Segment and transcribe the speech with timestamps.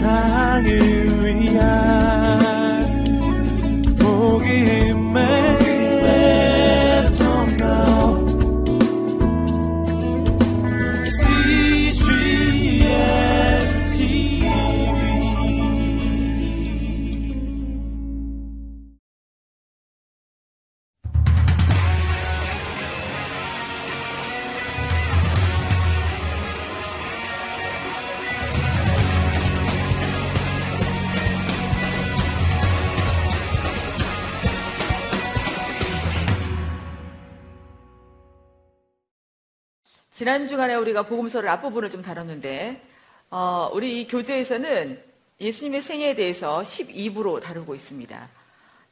[0.00, 1.89] 세상을 위한
[40.40, 42.80] 지난 주간에 우리가 복음서를 앞부분을 좀 다뤘는데
[43.30, 44.98] 어, 우리 이 교재에서는
[45.38, 48.28] 예수님의 생애에 대해서 12부로 다루고 있습니다.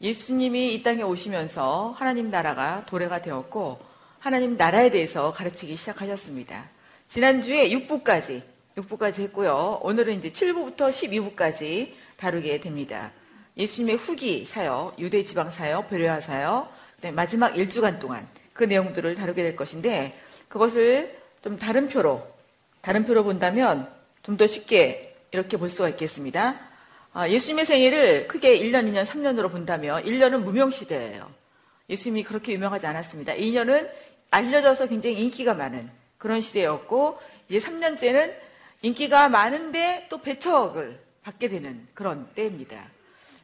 [0.02, 3.80] 예수님이 이 땅에 오시면서 하나님 나라가 도래가 되었고
[4.18, 6.68] 하나님 나라에 대해서 가르치기 시작하셨습니다.
[7.06, 8.42] 지난주에 6부까지
[8.76, 9.80] 6부까지 했고요.
[9.82, 13.10] 오늘은 이제 7부부터 12부까지 다루게 됩니다.
[13.56, 16.70] 예수님의 후기 사역, 유대 지방 사역, 베레아 사역,
[17.14, 20.14] 마지막 1주간 동안 그 내용들을 다루게 될 것인데
[20.48, 22.26] 그것을 좀 다른 표로,
[22.80, 23.88] 다른 표로 본다면
[24.22, 26.58] 좀 더 쉽게 이렇게 볼 수가 있겠습니다.
[27.12, 31.30] 아, 예수님의 생일을 크게 1년, 2년, 3년으로 본다면 1년은 무명시대예요.
[31.88, 33.34] 예수님이 그렇게 유명하지 않았습니다.
[33.34, 33.88] 2년은
[34.30, 38.34] 알려져서 굉장히 인기가 많은 그런 시대였고 이제 3년째는
[38.82, 42.84] 인기가 많은데 또 배척을 받게 되는 그런 때입니다.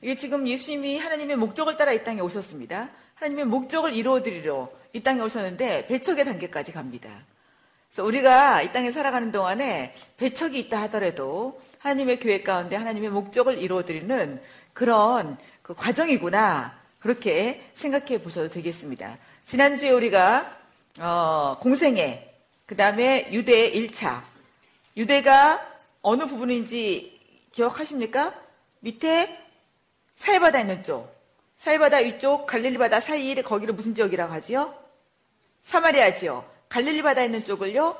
[0.02, 2.90] 이게 지금 예수님이 하나님의 목적을 따라 이 땅에 오셨습니다.
[3.14, 7.10] 하나님의 목적을 이루어드리러 이 땅에 오셨는데 배척의 단계까지 갑니다.
[7.94, 14.42] 그래서 우리가 이 땅에 살아가는 동안에 배척이 있다 하더라도 하나님의 교회 가운데 하나님의 목적을 이루어드리는
[14.72, 16.76] 그런 그 과정이구나.
[16.98, 19.16] 그렇게 생각해 보셔도 되겠습니다.
[19.44, 20.58] 지난주에 우리가,
[20.98, 22.34] 어, 공생애,
[22.66, 24.22] 그 다음에 유대 1차.
[24.96, 25.64] 유대가
[26.02, 27.20] 어느 부분인지
[27.52, 28.34] 기억하십니까?
[28.80, 29.38] 밑에
[30.16, 31.14] 사해바다 있는 쪽.
[31.58, 34.74] 사해바다 위쪽 갈릴리 바다 사이에 거기를 무슨 지역이라고 하지요?
[35.62, 36.53] 사마리아지요.
[36.74, 37.96] 갈릴리 바다 있는 쪽을요.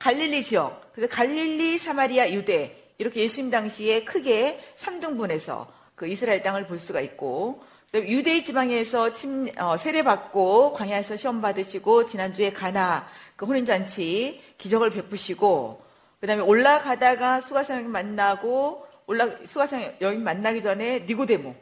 [0.00, 0.92] 갈릴리 지역.
[0.92, 7.62] 그래서 갈릴리, 사마리아, 유대 이렇게 예수님 당시에 크게 3등분해서 그 이스라엘 땅을 볼 수가 있고
[7.94, 13.06] 유대 지방에서 침, 어, 세례받고 광야에서 시험 받으시고 지난주에 가나
[13.36, 15.80] 그 혼인잔치 기적을 베푸시고
[16.18, 21.54] 그다음에 올라가다가 수가성 만나고 올라 수가성 여인 만나기 전에 니고데모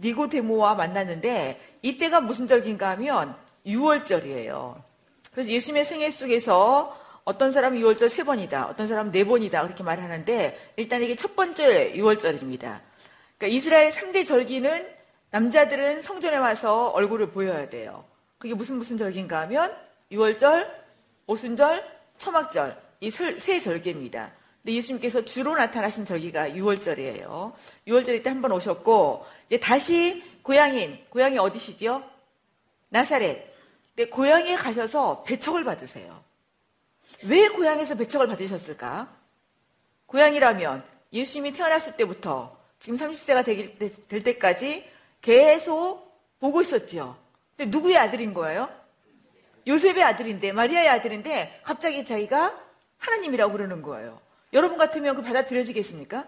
[0.00, 4.89] 니고데모와 만났는데 이때가 무슨 절기인가 하면 6월절이에요.
[5.32, 10.72] 그래서 예수님의 생애 속에서 어떤 사람은 6월절 세 번이다, 어떤 사람은 네 번이다 그렇게 말하는데
[10.76, 12.80] 일단 이게 첫 번째 6월절입니다.
[13.38, 14.88] 그러니까 이스라엘 3대 절기는
[15.30, 18.04] 남자들은 성전에 와서 얼굴을 보여야 돼요.
[18.38, 19.76] 그게 무슨 무슨 절기인가 하면
[20.10, 20.66] 6월절,
[21.26, 21.84] 오순절,
[22.18, 24.32] 초막절 이 세 절기입니다.
[24.62, 27.52] 근데 예수님께서 주로 나타나신 절기가 6월절이에요.
[27.86, 32.02] 6월절 때 한 번 오셨고 이제 다시 고향인 고향이 어디시죠?
[32.88, 33.49] 나사렛.
[34.00, 36.24] 근데 고향에 가셔서 배척을 받으세요.
[37.22, 39.14] 왜 고향에서 배척을 받으셨을까?
[40.06, 43.44] 고향이라면 예수님이 태어났을 때부터 지금 30세가
[44.08, 44.90] 될 때까지
[45.20, 47.18] 계속 보고 있었죠.
[47.58, 48.70] 근데 누구의 아들인 거예요?
[49.66, 52.58] 요셉의 아들인데, 마리아의 아들인데, 갑자기 자기가
[52.96, 54.18] 하나님이라고 그러는 거예요.
[54.54, 56.26] 여러분 같으면 그 받아들여지겠습니까?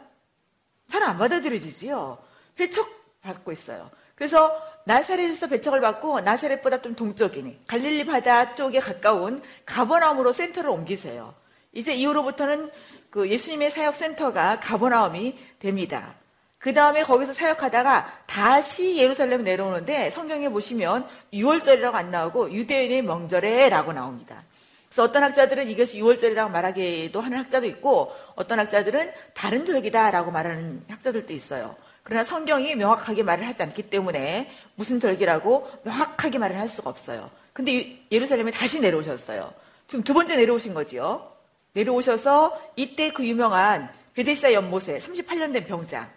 [0.89, 2.23] 잘 안 받아들여지지요.
[2.55, 2.87] 배척
[3.23, 3.91] 받고 있어요.
[4.15, 11.35] 그래서 나사렛에서 배척을 받고 나사렛보다 좀 동쪽이니 갈릴리 바다 쪽에 가까운 가버나움으로 센터를 옮기세요.
[11.73, 12.71] 이제 이후로부터는
[13.11, 16.15] 그 예수님의 사역 센터가 가버나움이 됩니다.
[16.59, 24.45] 그 다음에 거기서 사역하다가 다시 예루살렘 내려오는데 성경에 보시면 6월절이라고 안 나오고 유대인의 명절에라고 나옵니다.
[24.87, 31.33] 그래서 어떤 학자들은 이것이 6월절이라고 말하기도 하는 학자도 있고 어떤 학자들은 다른 절기다라고 말하는 학자들도
[31.33, 31.75] 있어요.
[32.03, 37.31] 그러나 성경이 명확하게 말을 하지 않기 때문에 무슨 절기라고 명확하게 말을 할 수가 없어요.
[37.53, 39.53] 근데 예루살렘에 다시 내려오셨어요.
[39.87, 41.33] 지금 두 번째 내려오신 거지요.
[41.75, 46.11] 내려오셔서 이때 그 유명한 베데시다 연못에 38년 된 병자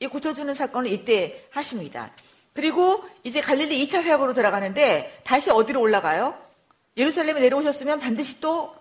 [0.00, 2.10] 이 고쳐주는 사건을 이때 하십니다.
[2.52, 6.34] 그리고 이제 갈릴리 2차 사역으로 들어가는데 다시 어디로 올라가요?
[6.96, 8.74] 예루살렘에 내려오셨으면 반드시 또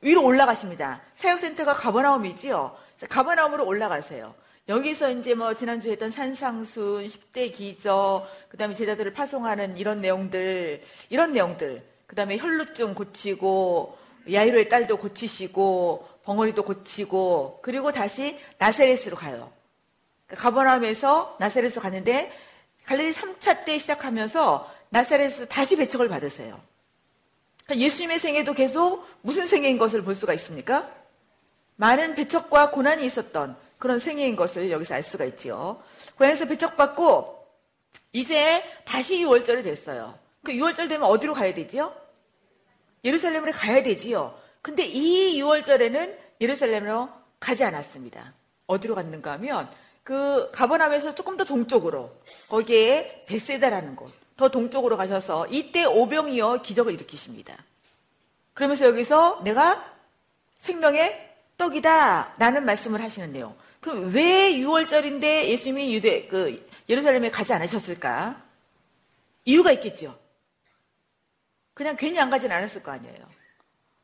[0.00, 1.00] 위로 올라가십니다.
[1.14, 2.76] 사역센터가 가버나움이지요.
[3.08, 4.34] 가버나움으로 올라가세요.
[4.68, 11.32] 여기서 이제 뭐 지난주에 했던 산상순, 10대 기저, 그 다음에 제자들을 파송하는 이런 내용들, 이런
[11.32, 13.98] 내용들, 그 다음에 혈루증 고치고,
[14.32, 19.52] 야이로의 딸도 고치시고, 벙어리도 고치고, 그리고 다시 나세렛으로 가요.
[20.26, 22.32] 그러니까 가버나움에서 나세렛으로 가는데,
[22.86, 26.58] 갈릴리 3차 때 시작하면서 나사렛에서 다시 배척을 받으세요.
[27.64, 30.90] 그러니까 예수님의 생애도 계속 무슨 생애인 것을 볼 수가 있습니까?
[31.76, 35.78] 많은 배척과 고난이 있었던 그런 생애인 것을 여기서 알 수가 있지요.
[36.16, 37.46] 고향에서 배척받고
[38.12, 40.18] 이제 다시 6월절이 됐어요.
[40.42, 41.94] 그 6월절 되면 어디로 가야 되지요?
[43.04, 44.38] 예루살렘으로 가야 되지요.
[44.62, 48.32] 근데 이 6월절에는 예루살렘으로 가지 않았습니다.
[48.68, 49.68] 어디로 갔는가 하면
[50.02, 52.10] 그 가버남에서 조금 더 동쪽으로
[52.48, 57.54] 거기에 베세다라는 곳, 더 동쪽으로 가셔서 이때 오병이어 기적을 일으키십니다.
[58.54, 59.92] 그러면서 여기서 내가
[60.54, 63.54] 생명의 떡이다 라는 말씀을 하시는데요.
[63.84, 68.42] 그럼 왜 6월절인데 예수님이 유대 그 예루살렘에 가지 않으셨을까?
[69.44, 70.18] 이유가 있겠죠.
[71.74, 73.14] 그냥 괜히 안 가진 않았을 거 아니에요.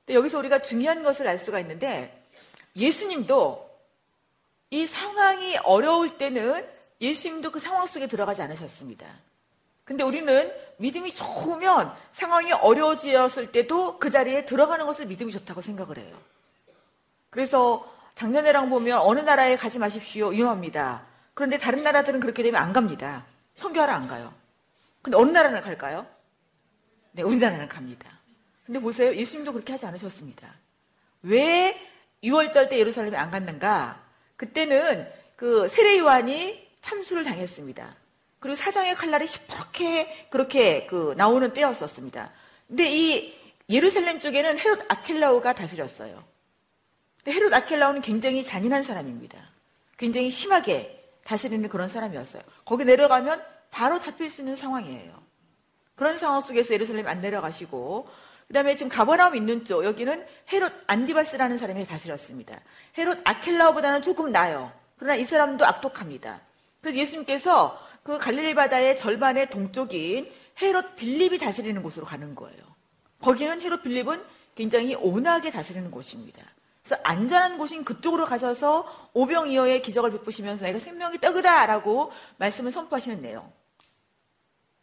[0.05, 2.27] 근데 여기서 우리가 중요한 것을 알 수가 있는데
[2.77, 3.71] 예수님도
[4.69, 6.69] 이 상황이 어려울 때는
[7.01, 9.07] 예수님도 그 상황 속에 들어가지 않으셨습니다.
[9.85, 16.21] 근데 우리는 믿음이 좋으면 상황이 어려워졌을 때도 그 자리에 들어가는 것을 믿음이 좋다고 생각을 해요.
[17.31, 20.29] 그래서 작년에랑 보면 어느 나라에 가지 마십시오.
[20.29, 21.07] 위험합니다.
[21.33, 23.25] 그런데 다른 나라들은 그렇게 되면 안 갑니다.
[23.55, 24.35] 선교하러 안 가요.
[25.01, 26.07] 근데 어느 나라는 갈까요?
[27.13, 28.21] 네, 우리나라는 갑니다.
[28.67, 29.15] 근데 보세요.
[29.17, 30.55] 예수님도 그렇게 하지 않으셨습니다.
[31.23, 31.81] 왜
[32.23, 34.05] 6월절 때 예루살렘에 안 갔는가?
[34.37, 37.97] 그때는 그 세례 요한이 참수를 당했습니다.
[38.39, 42.31] 그리고 사장의 칼날이 시퍼렇게 그렇게 그 나오는 때였었습니다.
[42.69, 43.35] 근데 이
[43.71, 46.30] 예루살렘 쪽에는 헤롯 아켈라오가 다스렸어요.
[47.27, 49.39] 헤롯 아켈라오는 굉장히 잔인한 사람입니다.
[49.97, 52.43] 굉장히 심하게 다스리는 그런 사람이었어요.
[52.65, 55.13] 거기 내려가면 바로 잡힐 수 있는 상황이에요.
[55.95, 58.09] 그런 상황 속에서 예루살렘 안 내려가시고
[58.49, 62.59] 그 다음에 지금 가버나움 있는 쪽 여기는 헤롯 안디바스라는 사람이 다스렸습니다.
[62.99, 64.73] 헤롯 아켈라오보다는 조금 나요.
[64.97, 66.41] 그러나 이 사람도 악독합니다.
[66.81, 70.31] 그래서 예수님께서 그 갈릴리 바다의 절반의 동쪽인
[70.61, 72.59] 헤롯 빌립이 다스리는 곳으로 가는 거예요.
[73.21, 74.23] 거기는 헤롯 빌립은
[74.55, 76.43] 굉장히 온화하게 다스리는 곳입니다.
[76.83, 83.53] 그래서 안전한 곳인 그쪽으로 가셔서 오병이어의 기적을 베푸시면서 내가 생명이 떡이다라고 말씀을 선포하시는 내용.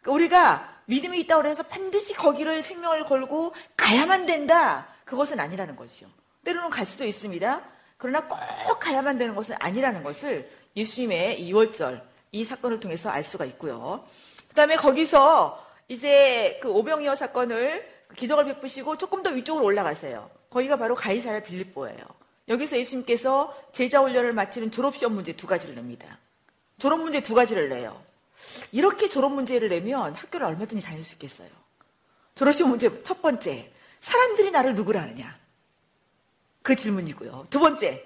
[0.01, 4.87] 그러니까 우리가 믿음이 있다고 해서 반드시 거기를 생명을 걸고 가야만 된다.
[5.03, 6.07] 그것은 아니라는 것이요.
[6.43, 7.61] 때로는 갈 수도 있습니다.
[7.97, 12.01] 그러나 꼭 가야만 되는 것은 아니라는 것을 예수님의 2월절
[12.31, 14.05] 이 사건을 통해서 알 수가 있고요.
[14.47, 20.29] 그 다음에 거기서 이제 그 오병이어 사건을 기적을 베푸시고 조금 더 위쪽으로 올라가세요.
[20.57, 21.99] 거기가 바로 가이사라 빌립보예요.
[22.47, 26.17] 여기서 예수님께서 제자 훈련을 마치는 졸업시험 문제 두 가지를 냅니다.
[26.79, 28.01] 졸업 문제 두 가지를 내요.
[28.71, 31.49] 이렇게 졸업 문제를 내면 학교를 얼마든지 다닐 수 있겠어요.
[32.35, 35.37] 졸업시험 문제 첫 번째, 사람들이 나를 누구라 하느냐?
[36.63, 37.47] 그 질문이고요.
[37.49, 38.03] 두 번째,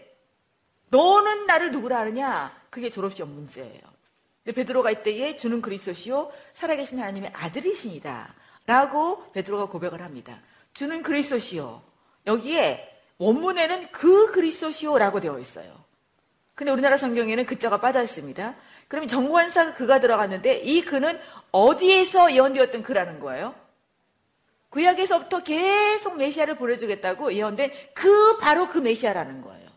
[0.89, 2.53] 너는 나를 누구라 하느냐?
[2.69, 3.81] 그게 졸업시험 문제예요.
[4.43, 8.33] 베드로가 이때에 주는 그리스도시요 살아계신 하나님의 아들이신이다.
[8.65, 10.41] 라고 베드로가 고백을 합니다.
[10.73, 11.90] 주는 그리스도시요.
[12.25, 12.87] 여기에
[13.17, 15.81] 원문에는 그 그리스도시요라고 되어 있어요.
[16.55, 18.55] 근데 우리나라 성경에는 그자가 빠져 있습니다.
[18.87, 21.19] 그러면 정관사가 그가 들어갔는데 이 그는
[21.51, 23.55] 어디에서 예언되었던 그라는 거예요?
[24.69, 29.69] 구약에서부터 계속 메시아를 보내주겠다고 예언된 그 바로 그 메시아라는 거예요.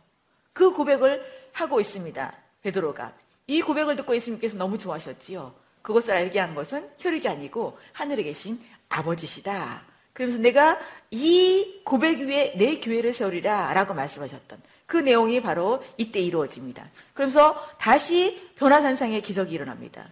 [0.52, 2.35] 그 고백을 하고 있습니다.
[2.62, 3.12] 베드로가.
[3.46, 5.55] 이 고백을 듣고 예수님께서 너무 좋아하셨지요.
[5.82, 9.94] 그것을 알게 한 것은 혈육이 아니고 하늘에 계신 아버지시다.
[10.15, 10.79] 그러면서 내가
[11.11, 16.89] 이 고백 위에 내 교회를 세우리라 라고 말씀하셨던 그 내용이 바로 이때 이루어집니다.
[17.13, 20.09] 그러면서 다시 변화산상의 기적이 일어납니다.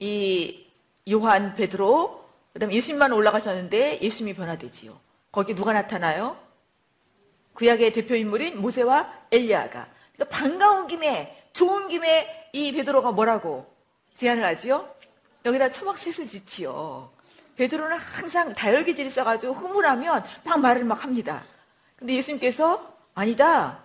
[0.00, 0.66] 이
[1.10, 4.98] 요한, 베드로, 그 다음에 예수님만 올라가셨는데 예수님이 변화되지요.
[5.30, 6.36] 거기 누가 나타나요?
[7.52, 9.88] 구약의 대표 인물인 모세와 엘리야가.
[10.14, 13.70] 그러니까 반가운 김에 좋은 김에 이 베드로가 뭐라고
[14.14, 14.88] 제안을 하지요?
[15.44, 17.10] 여기다 초막셋을 짓지요.
[17.58, 21.44] 베드로는 항상 다혈기질이 있어가지고 흐물하면 막 말을 막 합니다.
[21.96, 23.82] 근데 예수님께서 아니다.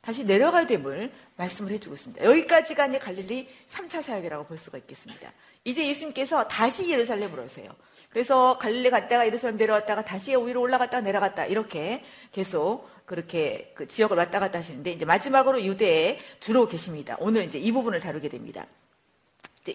[0.00, 2.24] 다시 내려가야 됨을 말씀을 해주고 있습니다.
[2.24, 5.30] 여기까지가 이제 갈릴리 3차 사역이라고 볼 수가 있겠습니다.
[5.64, 7.68] 이제 예수님께서 다시 예루살렘으로 오세요.
[8.08, 14.40] 그래서 갈릴리 갔다가 예루살렘 내려왔다가 다시 위로 올라갔다가 내려갔다 이렇게 계속 그렇게 그 지역을 왔다
[14.40, 17.16] 갔다 하시는데 이제 마지막으로 유대에 주로 계십니다.
[17.18, 18.64] 오늘 이제 이 부분을 다루게 됩니다.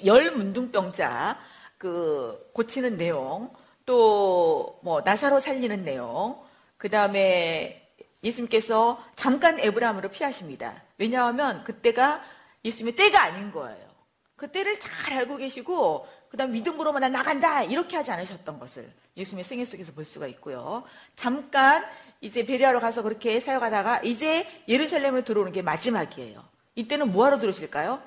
[0.05, 1.37] 열 문둥병자
[1.81, 3.51] 그 고치는 내용,
[3.87, 6.39] 또 뭐 나사로 살리는 내용,
[6.77, 7.91] 그 다음에
[8.23, 10.83] 예수님께서 잠깐 에브라함으로 피하십니다.
[10.99, 12.21] 왜냐하면 그때가
[12.63, 13.89] 예수님의 때가 아닌 거예요.
[14.35, 19.65] 그 때를 잘 알고 계시고 그다음 믿음으로만 나 나간다 이렇게 하지 않으셨던 것을 예수님의 생애
[19.65, 20.83] 속에서 볼 수가 있고요.
[21.15, 21.83] 잠깐
[22.21, 26.43] 이제 베리아로 가서 그렇게 사역하다가 이제 예루살렘으로 들어오는 게 마지막이에요.
[26.75, 28.03] 이때는 뭐하러 들어오실까요?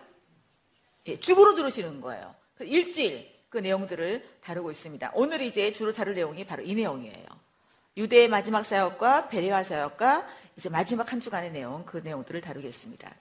[1.09, 2.37] 예, 죽으러 들어오시는 거예요.
[2.55, 5.13] 그 일주일 그 내용들을 다루고 있습니다.
[5.15, 7.25] 오늘 이제 주로 다룰 내용이 바로 이 내용이에요.
[7.97, 13.15] 유대의 마지막 사역과 베레아 사역과 이제 마지막 한 주간의 내용 그 내용들을 다루겠습니다.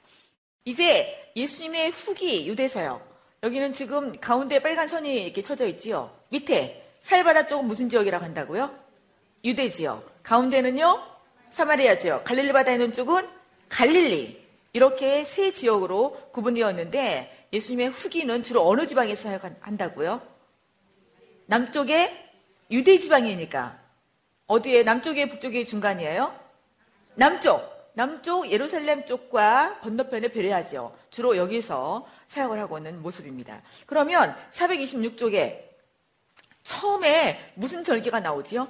[0.65, 3.13] 이제 예수님의 후기 유대 사역.
[3.43, 6.11] 여기는 지금 가운데 빨간 선이 이렇게 쳐져 있지요.
[6.29, 8.73] 밑에 사해바다 쪽은 무슨 지역이라고 한다고요?
[9.45, 10.23] 유대 지역.
[10.23, 10.99] 가운데는요?
[11.51, 12.23] 사마리아 지역.
[12.23, 13.29] 갈릴리 바다에 있는 쪽은
[13.69, 14.43] 갈릴리.
[14.73, 20.21] 이렇게 세 지역으로 구분되었는데 예수님의 후기는 주로 어느 지방에서 사역한다고요?
[21.45, 22.31] 남쪽에
[22.71, 23.79] 유대 지방이니까
[24.47, 26.37] 어디에 남쪽에 북쪽에 중간이에요?
[27.15, 27.71] 남쪽.
[27.95, 30.97] 남쪽 예루살렘 쪽과 건너편에 배려하죠.
[31.11, 33.61] 주로 여기서 사역을 하고 있는 모습입니다.
[33.85, 35.61] 그러면 426쪽에
[36.63, 38.67] 처음에 무슨 절기가 나오지요?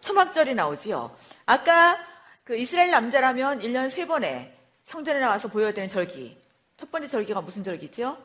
[0.00, 1.16] 초막절이 나오지요.
[1.44, 1.98] 아까
[2.44, 4.52] 그 이스라엘 남자라면 1년 3번에
[4.84, 6.45] 성전에 나와서 보여야 되는 절기.
[6.76, 8.16] 첫 번째 절기가 무슨 절기지요?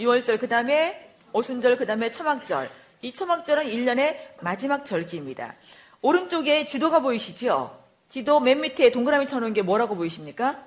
[0.00, 2.70] 6월절, 그 다음에 오순절, 그 다음에 초막절.
[3.02, 5.54] 이 초막절은 1년의 마지막 절기입니다.
[6.00, 7.78] 오른쪽에 지도가 보이시죠?
[8.08, 10.62] 지도 맨 밑에 동그라미 쳐놓은 게 뭐라고 보이십니까?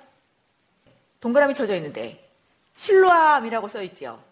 [1.20, 2.28] 동그라미 쳐져 있는데
[2.74, 4.22] 실로암이라고 써 있죠.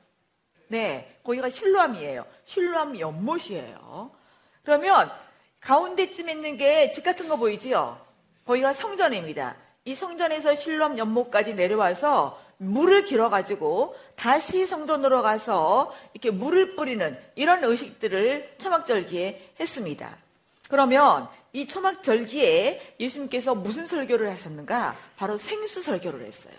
[0.68, 2.24] 네, 거기가 실로암이에요.
[2.44, 4.10] 실로암 연못이에요.
[4.64, 5.10] 그러면
[5.60, 7.98] 가운데쯤 있는 게 집 같은 거 보이지요?
[8.46, 9.56] 거기가 성전입니다.
[9.84, 17.64] 이 성전에서 실로암 연못까지 내려와서 물을 길어 가지고 다시 성전으로 가서 이렇게 물을 뿌리는 이런
[17.64, 20.16] 의식들을 초막절기에 했습니다.
[20.68, 24.96] 그러면 이 초막절기에 예수님께서 무슨 설교를 하셨는가?
[25.16, 26.54] 바로 생수 설교를 했어요.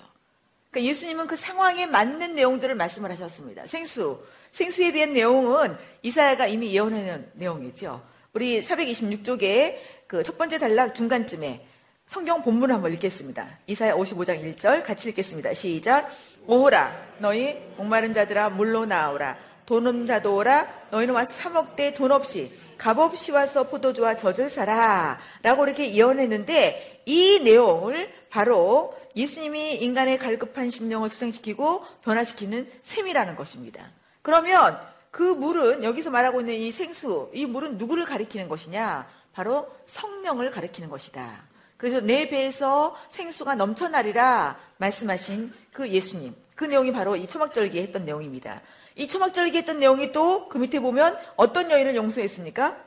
[0.71, 3.65] 그러니까 예수님은 그 상황에 맞는 내용들을 말씀을 하셨습니다.
[3.65, 4.23] 생수.
[4.51, 8.01] 생수에 대한 내용은 이사야가 이미 예언하는 내용이죠.
[8.33, 11.65] 우리 426쪽에 그 첫 번째 단락 중간쯤에
[12.05, 13.47] 성경 본문을 한번 읽겠습니다.
[13.65, 15.53] 이사야 55장 1절 같이 읽겠습니다.
[15.55, 16.09] 시작.
[16.45, 19.35] 오라 너희 목마른 자들아 물로 나오라
[19.65, 25.17] 돈 없는 자도 오라 너희는 와서 사먹되 돈 없이 값 없이 와서 포도주와 젖을 사라
[25.41, 33.89] 라고 이렇게 예언했는데 이 내용을 바로 예수님이 인간의 갈급한 심령을 수생시키고 변화시키는 셈이라는 것입니다.
[34.21, 39.07] 그러면 그 물은 여기서 말하고 있는 이 생수, 이 물은 누구를 가리키는 것이냐?
[39.33, 41.54] 바로 성령을 가리키는 것이다.
[41.77, 46.35] 그래서 내 배에서 생수가 넘쳐나리라 말씀하신 그 예수님.
[46.55, 48.61] 그 내용이 바로 이 초막절기에 했던 내용입니다.
[48.95, 52.77] 이 초막절기 했던 내용이 또 그 밑에 보면 어떤 여인을 용서했습니까?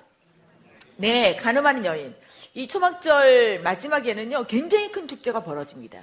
[0.97, 2.15] 네, 가늠하는 여인.
[2.55, 6.01] 이 초막절 마지막에는요, 굉장히 큰 축제가 벌어집니다.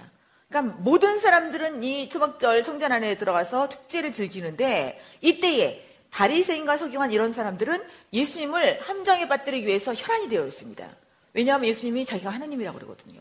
[0.48, 7.84] 그러니까 모든 사람들은 이 초막절 성전 안에 들어가서 축제를 즐기는데 이때에 바리새인과 서기관 이런 사람들은
[8.14, 10.88] 예수님을 함정에 빠뜨리기 위해서 혈안이 되어 있습니다.
[11.36, 13.20] 왜냐하면 예수님이 자기가 하나님이라고 그러거든요.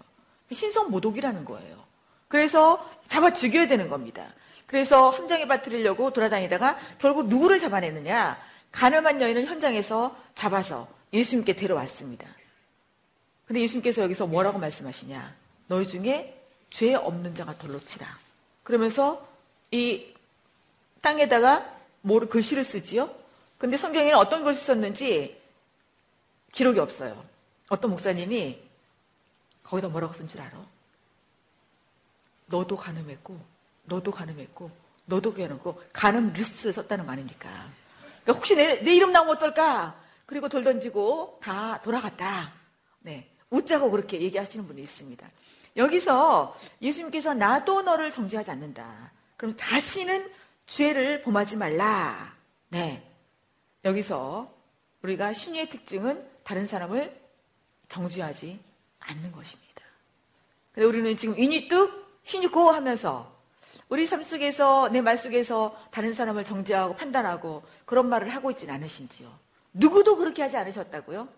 [0.52, 1.84] 신성 모독이라는 거예요.
[2.28, 4.32] 그래서 잡아 죽여야 되는 겁니다.
[4.66, 8.40] 그래서 함정에 빠뜨리려고 돌아다니다가 결국 누구를 잡아내느냐?
[8.70, 12.26] 가늠한 여인을 현장에서 잡아서 예수님께 데려왔습니다.
[13.46, 15.34] 근데 예수님께서 여기서 뭐라고 말씀하시냐?
[15.66, 16.40] 너희 중에
[16.70, 18.06] 죄 없는 자가 돌로 치라.
[18.62, 19.26] 그러면서
[19.72, 20.06] 이
[21.00, 21.68] 땅에다가
[22.02, 23.12] 뭐를 글씨를 쓰지요?
[23.58, 25.40] 근데 성경에는 어떤 글씨 썼는지
[26.52, 27.33] 기록이 없어요.
[27.68, 28.62] 어떤 목사님이
[29.62, 30.64] 거기다 뭐라고 쓴 줄 알아?
[32.46, 33.38] 너도 가늠했고
[33.84, 34.70] 너도 가늠했고
[35.06, 37.48] 너도 가늠했고 가늠 리스트를 썼다는 거 아닙니까?
[38.22, 40.00] 그러니까 혹시 내, 내 이름 나오면 어떨까?
[40.26, 42.52] 그리고 돌 던지고 다 돌아갔다.
[43.00, 43.30] 네.
[43.50, 45.30] 웃자고 그렇게 얘기하시는 분이 있습니다.
[45.76, 49.12] 여기서 예수님께서 나도 너를 정죄하지 않는다.
[49.36, 50.30] 그럼 다시는
[50.66, 52.34] 죄를 범하지 말라.
[52.68, 53.06] 네.
[53.84, 54.50] 여기서
[55.02, 57.23] 우리가 신유의 특징은 다른 사람을
[57.88, 58.58] 정죄하지
[59.00, 59.82] 않는 것입니다.
[60.72, 63.32] 근데 우리는 지금 인이 뚝, 신이 고 하면서
[63.88, 69.30] 우리 삶 속에서 내 말 속에서 다른 사람을 정죄하고 판단하고 그런 말을 하고 있지는 않으신지요.
[69.74, 71.28] 누구도 그렇게 하지 않으셨다고요?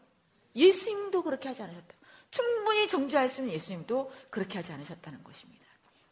[0.54, 1.94] 예수님도 그렇게 하지 않으셨다.
[2.30, 5.64] 충분히 정죄할 수 있는 예수님도 그렇게 하지 않으셨다는 것입니다.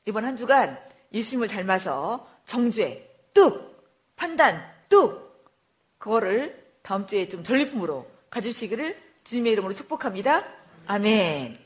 [0.07, 0.79] 이번 한 주간
[1.12, 3.85] 예수님을 닮아서 정죄 뚝
[4.17, 5.25] 판단 뚝
[5.99, 10.45] 그거를 다음 주에 좀 전리품으로 가주시기를 주님의 이름으로 축복합니다.
[10.87, 11.59] 아멘.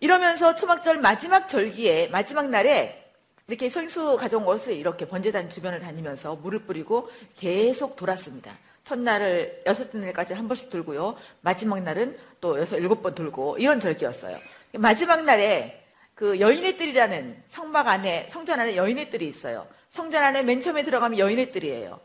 [0.00, 3.12] 이러면서 초막절 마지막 절기에 마지막 날에
[3.46, 8.58] 이렇게 생수 가져온 것을 이렇게 번제단 주변을 다니면서 물을 뿌리고 계속 돌았습니다.
[8.82, 11.16] 첫날을 여섯 날까지 한 번씩 돌고요.
[11.40, 14.38] 마지막 날은 또 여섯 일곱 번 돌고 이런 절기였어요.
[14.72, 15.84] 마지막 날에
[16.14, 19.68] 그 여인의 뜰이라는 성막 안에 성전 안에 여인의 뜰이 있어요.
[19.90, 22.00] 성전 안에 맨 처음에 들어가면 여인의 뜰이에요.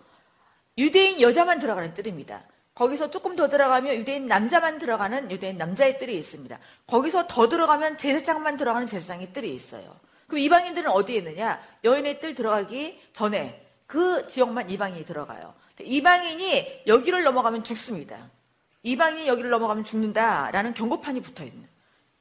[0.78, 2.44] 유대인 여자만 들어가는 뜰입니다.
[2.74, 6.58] 거기서 조금 더 들어가면 유대인 남자만 들어가는 유대인 남자의 뜰이 있습니다.
[6.88, 9.96] 거기서 더 들어가면 제사장만 들어가는 제사장의 뜰이 있어요.
[10.28, 11.62] 그럼 이방인들은 어디에 있느냐?
[11.84, 15.54] 여인의 뜰 들어가기 전에 그 지역만 이방인이 들어가요.
[15.82, 18.30] 이방인이 여기를 넘어가면 죽습니다.
[18.84, 21.68] 이방인이 여기를 넘어가면 죽는다라는 경고판이 붙어 있는.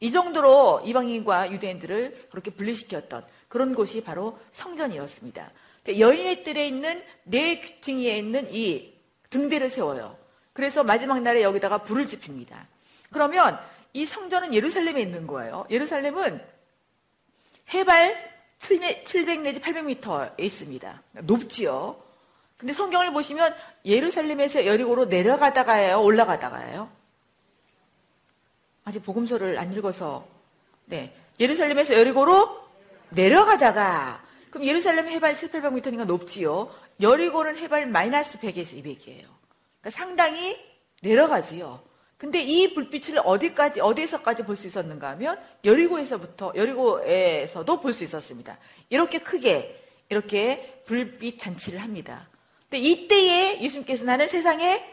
[0.00, 5.52] 이 정도로 이방인과 유대인들을 그렇게 분리시켰던 그런 곳이 바로 성전이었습니다.
[5.99, 8.95] 여인의 뜰에 있는 네 귀퉁이에 있는 이
[9.28, 10.19] 등대를 세워요.
[10.60, 12.68] 그래서 마지막 날에 여기다가 불을 지핍니다.
[13.10, 13.58] 그러면
[13.94, 15.64] 이 성전은 예루살렘에 있는 거예요.
[15.70, 16.38] 예루살렘은
[17.72, 21.02] 해발 700 내지 800m에 있습니다.
[21.22, 22.02] 높지요.
[22.58, 26.90] 근데 성경을 보시면 예루살렘에서 여리고로 내려가다가요, 올라가다가요.
[28.84, 30.28] 아직 복음서를 안 읽어서
[30.84, 32.68] 네 예루살렘에서 여리고로
[33.08, 36.70] 내려가다가 그럼 예루살렘 해발 7, 800m니까 높지요.
[37.00, 39.39] 여리고는 해발 마이너스 100에서 200이에요.
[39.80, 40.58] 그러니까 상당히
[41.02, 41.82] 내려가지요.
[42.18, 48.58] 근데 이 불빛을 어디까지 어디에서까지 볼 수 있었는가 하면 여리고에서부터 여리고에서도 볼 수 있었습니다.
[48.90, 52.28] 이렇게 크게 이렇게 불빛 잔치를 합니다.
[52.68, 54.84] 근데 이때에 예수님께서 나는 세상에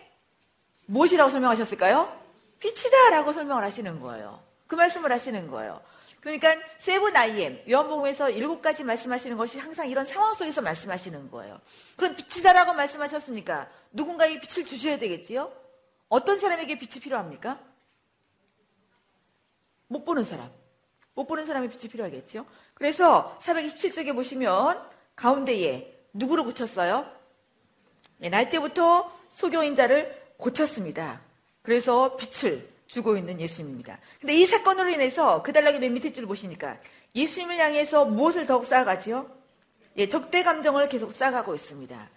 [0.86, 2.18] 무엇이라고 설명하셨을까요?
[2.60, 4.40] 빛이다라고 설명을 하시는 거예요.
[4.68, 5.82] 그 말씀을 하시는 거예요.
[6.28, 11.62] 그러니까 세븐 아이엠 요한복음에서 일곱 가지 말씀하시는 것이 항상 이런 상황 속에서 말씀하시는 거예요.
[11.96, 15.50] 그럼 빛이다라고 말씀하셨으니까 누군가에게 빛을 주셔야 되겠지요?
[16.10, 17.58] 어떤 사람에게 빛이 필요합니까?
[19.88, 20.52] 못 보는 사람.
[21.14, 22.46] 못 보는 사람의 빛이 필요하겠죠?
[22.74, 27.10] 그래서 427쪽에 보시면 가운데에 누구를 고쳤어요?
[28.18, 31.22] 네, 날 때부터 소경인 자를 고쳤습니다.
[31.62, 34.00] 그래서 빛을 주고 있는 예수님입니다.
[34.20, 36.78] 근데 이 사건으로 인해서 그 단락의 맨 밑에 줄 보시니까
[37.16, 39.30] 예수님을 향해서 무엇을 더욱 쌓아가지요?
[39.98, 42.10] 예, 적대 감정을 계속 쌓아가고 있습니다.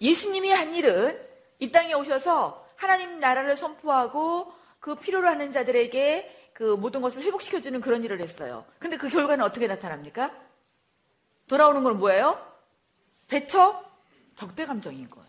[0.00, 1.20] 예수님이 한 일은
[1.58, 8.04] 이 땅에 오셔서 하나님 나라를 선포하고 그 필요로 하는 자들에게 그 모든 것을 회복시켜주는 그런
[8.04, 8.64] 일을 했어요.
[8.78, 10.32] 근데 그 결과는 어떻게 나타납니까?
[11.46, 12.44] 돌아오는 건 뭐예요?
[13.28, 13.84] 배척,
[14.34, 15.28] 적대 감정인 거예요.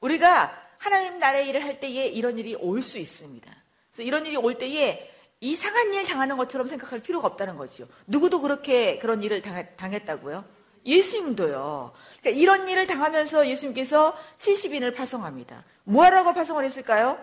[0.00, 3.59] 우리가 하나님 나라의 일을 할 때에 이런 일이 올 수 있습니다.
[3.90, 7.86] 그래서 이런 일이 올 때에 이상한 일 당하는 것처럼 생각할 필요가 없다는 거죠.
[8.06, 10.44] 누구도 그렇게 그런 일을 당했 다고요?
[10.84, 11.92] 예수님도요.
[12.20, 15.64] 그러니까 이런 일을 당하면서 예수님께서 70인을 파송합니다.
[15.84, 17.18] 뭐하라고 파송을 했을까요?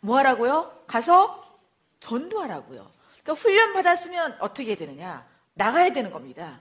[0.00, 0.84] 뭐하라고요?
[0.86, 1.42] 가서
[2.00, 2.90] 전도하라고요.
[3.22, 5.26] 그러니까 훈련 받았으면 어떻게 해야 되느냐?
[5.54, 6.60] 나가야 되는 겁니다.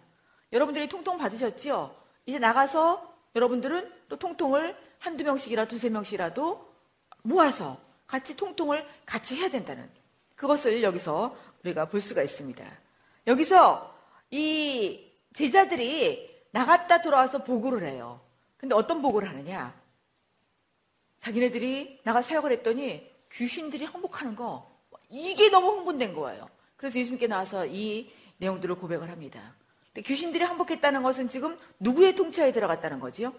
[0.52, 1.96] 여러분들이 통통 받으셨죠?
[2.26, 6.74] 이제 나가서 여러분들은 또 통통을 한두 명씩이라 두세 명씩이라도
[7.24, 9.90] 모아서 같이 통통을 같이 해야 된다는
[10.36, 12.66] 그것을 여기서 우리가 볼 수가 있습니다.
[13.28, 13.96] 여기서
[14.32, 18.22] 이 제자들이 나갔다 돌아와서 보고를 해요.
[18.58, 19.74] 근데 어떤 보고를 하느냐?
[21.20, 24.72] 자기네들이 나가 사역을 했더니 귀신들이 항복하는 거
[25.10, 26.50] 이게 너무 흥분된 거예요.
[26.78, 29.56] 그래서 예수님께 나와서 이 내용들을 고백을 합니다.
[30.04, 33.34] 귀신들이 항복했다는 것은 지금 누구의 통치하에 들어갔다는 거지요?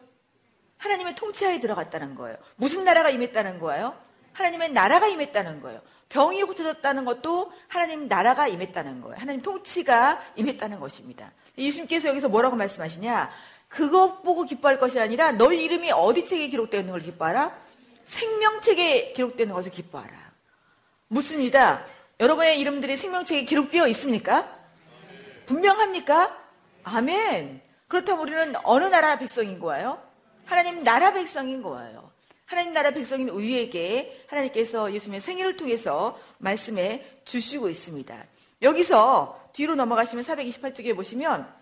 [0.78, 2.36] 하나님의 통치하에 들어갔다는 거예요.
[2.56, 3.98] 무슨 나라가 임했다는 거예요?
[4.36, 5.80] 하나님의 나라가 임했다는 거예요.
[6.10, 9.16] 병이 고쳐졌다는 것도 하나님 나라가 임했다는 거예요.
[9.18, 11.32] 하나님 통치가 임했다는 것입니다.
[11.56, 13.30] 예수님께서 여기서 뭐라고 말씀하시냐?
[13.68, 17.56] 그것 보고 기뻐할 것이 아니라 너희 이름이 어디 책에 기록되어 있는 걸 기뻐하라?
[18.04, 20.12] 생명책에 기록되는 것을 기뻐하라.
[21.08, 21.84] 무슨 이다?
[22.20, 24.52] 여러분의 이름들이 생명책에 기록되어 있습니까?
[25.46, 26.38] 분명합니까?
[26.84, 27.62] 아멘.
[27.88, 30.00] 그렇다면 우리는 어느 나라 백성인 거예요?
[30.44, 32.10] 하나님 나라 백성인 거예요.
[32.46, 38.24] 하나님 나라 백성인 우리에게 하나님께서 예수님의 생일을 통해서 말씀해 주시고 있습니다.
[38.62, 41.52] 여기서 뒤로 넘어가시면 428쪽에 보시면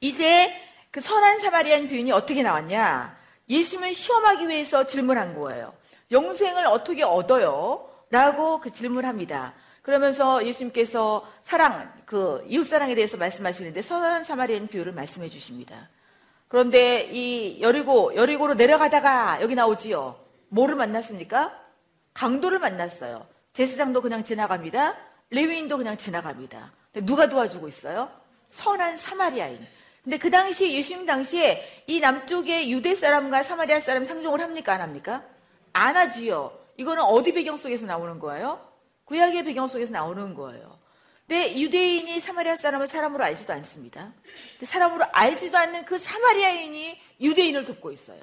[0.00, 0.54] 이제
[0.90, 3.18] 그 선한 사마리안 부인이 어떻게 나왔냐?
[3.48, 5.74] 예수님을 시험하기 위해서 질문한 거예요.
[6.10, 7.88] 영생을 어떻게 얻어요?
[8.10, 9.54] 라고 그 질문합니다.
[9.82, 15.88] 그러면서 예수님께서 사랑, 그 이웃사랑에 대해서 말씀하시는데 선한 사마리안 비유를 말씀해 주십니다.
[16.50, 20.18] 그런데 이 여리고, 여리고로 내려가다가 여기 나오지요.
[20.48, 21.56] 뭐를 만났습니까?
[22.12, 23.24] 강도를 만났어요.
[23.52, 24.96] 제사장도 그냥 지나갑니다.
[25.30, 26.72] 레위인도 그냥 지나갑니다.
[27.04, 28.10] 누가 도와주고 있어요?
[28.48, 29.64] 선한 사마리아인.
[30.02, 34.74] 근데 그 당시 예수님 당시에 이 남쪽의 유대 사람과 사마리아 사람 상종을 합니까?
[34.74, 35.22] 안 합니까?
[35.72, 36.50] 안 하지요.
[36.76, 38.58] 이거는 어디 배경 속에서 나오는 거예요?
[39.04, 40.79] 구약의 배경 속에서 나오는 거예요.
[41.30, 44.12] 근데 유대인이 사마리아 사람을 사람으로 알지도 않습니다.
[44.60, 48.20] 사람으로 알지도 않는 그 사마리아인이 유대인을 돕고 있어요.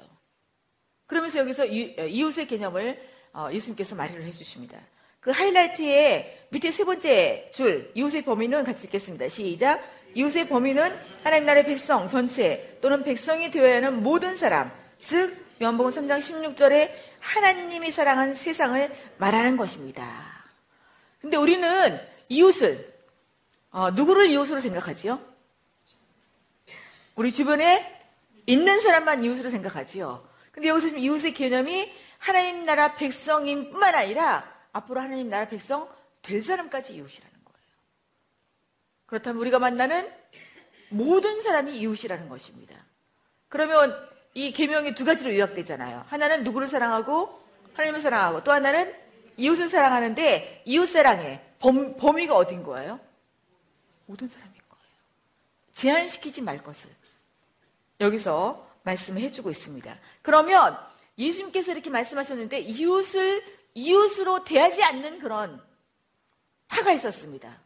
[1.06, 3.00] 그러면서 여기서 이웃의 개념을
[3.32, 4.78] 어, 예수님께서 말을 해주십니다.
[5.20, 9.28] 그 하이라이트의 밑에 세 번째 줄 이웃의 범위는 같이 읽겠습니다.
[9.28, 9.82] 시작.
[10.12, 10.94] 이웃의 범위는
[11.24, 14.70] 하나님 나라의 백성 전체 또는 백성이 되어야 하는 모든 사람,
[15.02, 16.90] 즉 요한복음 3장 16절에
[17.20, 20.44] 하나님이 사랑한 세상을 말하는 것입니다.
[21.22, 22.97] 근데 우리는 이웃을
[23.70, 25.20] 어, 누구를 이웃으로 생각하지요?
[27.14, 28.00] 우리 주변에
[28.46, 30.26] 있는 사람만 이웃으로 생각하지요.
[30.52, 35.88] 근데 여기서 지금 이웃의 개념이 하나님 나라 백성인 뿐만 아니라 앞으로 하나님 나라 백성
[36.22, 37.58] 될 사람까지 이웃이라는 거예요.
[39.06, 40.10] 그렇다면 우리가 만나는
[40.90, 42.74] 모든 사람이 이웃이라는 것입니다.
[43.48, 43.94] 그러면
[44.34, 46.04] 이 계명이 두 가지로 요약되잖아요.
[46.08, 47.42] 하나는 누구를 사랑하고
[47.74, 48.94] 하나님을 사랑하고 또 하나는
[49.36, 53.00] 이웃을 사랑하는데 이웃 사랑의 범, 범위가 어딘 거예요?
[54.08, 54.84] 모든 사람인 거예요.
[55.74, 56.90] 제한시키지 말 것을
[58.00, 59.98] 여기서 말씀을 해주고 있습니다.
[60.22, 60.78] 그러면
[61.18, 63.44] 예수님께서 이렇게 말씀하셨는데 이웃을
[63.74, 65.62] 이웃으로 대하지 않는 그런
[66.68, 67.60] 파가 있었습니다.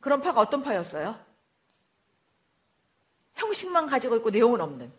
[0.00, 1.18] 그런 파가 어떤 파였어요?
[3.34, 4.90] 형식만 가지고 있고 내용은 없는.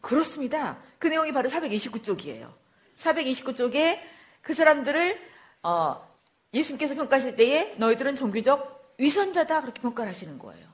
[0.00, 0.78] 그렇습니다.
[0.98, 2.52] 그 내용이 바로 429쪽이에요.
[2.98, 4.00] 429쪽에
[4.42, 5.32] 그 사람들을
[5.62, 6.08] 어,
[6.52, 10.66] 예수님께서 평가하실 때에 너희들은 종교적 위선자다 그렇게 평가를 하시는 거예요.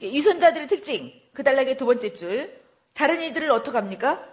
[0.00, 2.60] 위선자들의 특징 그 단락의 두 번째 줄
[2.94, 4.26] 다른 이들을 어떻게 합니까?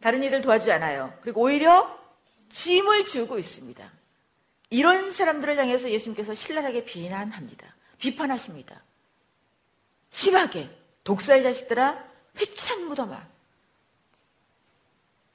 [0.00, 1.12] 다른 이를 도와주지 않아요.
[1.22, 1.98] 그리고 오히려
[2.48, 3.90] 짐을 주고 있습니다.
[4.70, 7.74] 이런 사람들을 향해서 예수님께서 신랄하게 비난합니다.
[7.98, 8.82] 비판하십니다.
[10.10, 10.70] 심하게
[11.04, 12.04] 독사의 자식들아
[12.38, 13.26] 회찬 묻어마.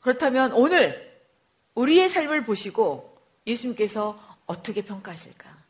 [0.01, 1.21] 그렇다면 오늘
[1.73, 5.64] 우리의 삶을 보시고 예수님께서 어떻게 평가하실까?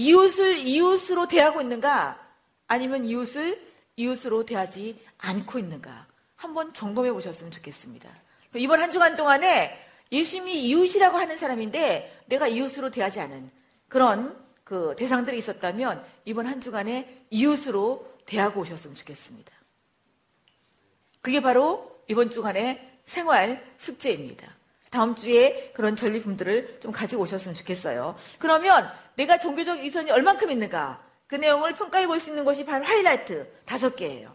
[0.00, 2.18] 이웃을 이웃으로 대하고 있는가?
[2.66, 6.06] 아니면 이웃을 이웃으로 대하지 않고 있는가?
[6.36, 8.08] 한번 점검해 보셨으면 좋겠습니다.
[8.54, 9.78] 이번 한 주간 동안에
[10.10, 13.50] 예수님이 이웃이라고 하는 사람인데 내가 이웃으로 대하지 않은
[13.88, 19.52] 그런 그 대상들이 있었다면 이번 한 주간에 이웃으로 대하고 오셨으면 좋겠습니다.
[21.20, 24.59] 그게 바로 이번 주간의 생활 숙제입니다.
[24.90, 28.16] 다음 주에 그런 전리품들을 좀 가지고 오셨으면 좋겠어요.
[28.38, 31.00] 그러면 내가 종교적 이선이 얼만큼 있는가?
[31.26, 34.34] 그 내용을 평가해 볼 수 있는 것이 바로 하이라이트 다섯 개예요.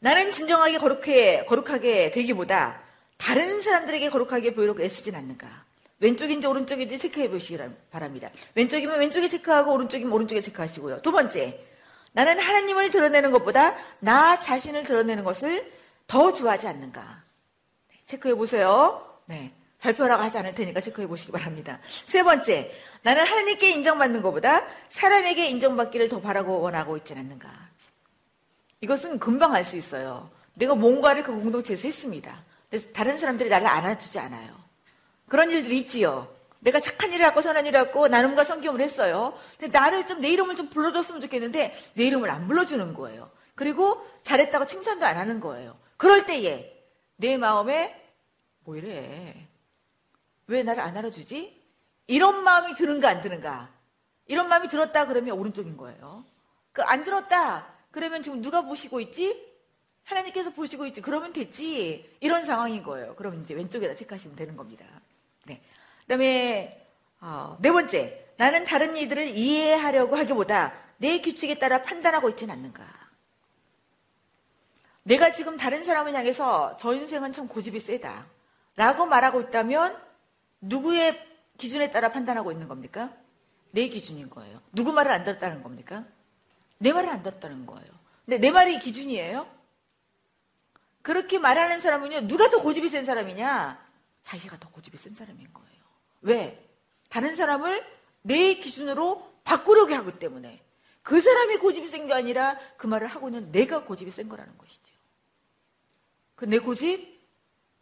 [0.00, 2.82] 나는 진정하게 거룩해, 거룩하게 되기보다
[3.16, 5.64] 다른 사람들에게 거룩하게 보이려고 애쓰진 않는가?
[6.00, 7.58] 왼쪽인지 오른쪽인지 체크해 보시기
[7.90, 8.28] 바랍니다.
[8.56, 11.00] 왼쪽이면 왼쪽에 체크하고 오른쪽이면 오른쪽에 체크하시고요.
[11.02, 11.64] 두 번째,
[12.12, 15.72] 나는 하나님을 드러내는 것보다 나 자신을 드러내는 것을
[16.06, 17.23] 더 좋아하지 않는가?
[18.04, 19.18] 네, 체크해 보세요.
[19.26, 19.52] 네.
[19.80, 21.78] 발표라고 하지 않을 테니까 체크해 보시기 바랍니다.
[22.06, 27.50] 세 번째, 나는 하나님께 인정받는 것보다 사람에게 인정받기를 더 바라고 원하고 있지 않는가?
[28.80, 30.30] 이것은 금방 알 수 있어요.
[30.54, 32.44] 내가 뭔가를 그 공동체에서 했습니다.
[32.94, 34.54] 다른 사람들이 나를 안아주지 않아요.
[35.28, 36.32] 그런 일들이 있지요.
[36.60, 39.38] 내가 착한 일을 하고 선한 일을 하고 나눔과 성경을 했어요.
[39.58, 43.30] 근데 나를 좀 내 이름을 좀 불러줬으면 좋겠는데 내 이름을 안 불러주는 거예요.
[43.54, 45.76] 그리고 잘했다고 칭찬도 안 하는 거예요.
[45.98, 46.73] 그럴 때에
[47.16, 48.00] 내 마음에
[48.60, 49.46] 뭐 이래?
[50.46, 51.62] 왜 나를 안 알아주지?
[52.06, 53.70] 이런 마음이 드는가 안 드는가?
[54.26, 56.24] 이런 마음이 들었다 그러면 오른쪽인 거예요.
[56.72, 59.52] 그 안 들었다 그러면 지금 누가 보시고 있지?
[60.04, 61.00] 하나님께서 보시고 있지.
[61.00, 62.16] 그러면 됐지.
[62.20, 63.14] 이런 상황인 거예요.
[63.14, 64.84] 그럼 이제 왼쪽에다 체크하시면 되는 겁니다.
[65.44, 65.62] 네.
[66.02, 66.86] 그다음에
[67.20, 72.84] 어, 네 번째, 나는 다른 이들을 이해하려고 하기보다 내 규칙에 따라 판단하고 있지는 않는가.
[75.04, 78.26] 내가 지금 다른 사람을 향해서 저 인생은 참 고집이 세다.
[78.76, 79.96] 라고 말하고 있다면
[80.60, 81.20] 누구의
[81.58, 83.12] 기준에 따라 판단하고 있는 겁니까?
[83.70, 84.60] 내 기준인 거예요.
[84.72, 86.04] 누구 말을 안 들었다는 겁니까?
[86.78, 87.86] 내 말을 안 들었다는 거예요.
[88.24, 89.46] 근데 내 말이 기준이에요?
[91.02, 93.78] 그렇게 말하는 사람은요, 누가 더 고집이 센 사람이냐?
[94.22, 95.82] 자기가 더 고집이 센 사람인 거예요.
[96.22, 96.66] 왜?
[97.10, 97.84] 다른 사람을
[98.22, 100.62] 내 기준으로 바꾸려고 하기 때문에.
[101.02, 104.83] 그 사람이 고집이 센 게 아니라 그 말을 하고 있는 내가 고집이 센 거라는 것이죠.
[106.34, 107.20] 그 내 고집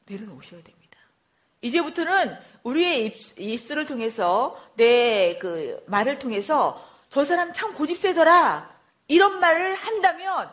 [0.06, 0.98] 내려놓으셔야 됩니다.
[1.62, 3.06] 이제부터는 우리의
[3.38, 8.70] 입, 술을 통해서 내 그 말을 통해서 저 사람 참 고집 세더라
[9.08, 10.50] 이런 말을 한다면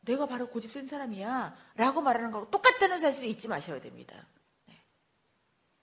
[0.00, 1.54] 내가 바로 고집 센 사람이야.
[1.76, 4.14] 라고 말하는 거하고 똑같다는 사실을 잊지 마셔야 됩니다.
[4.66, 4.80] 네.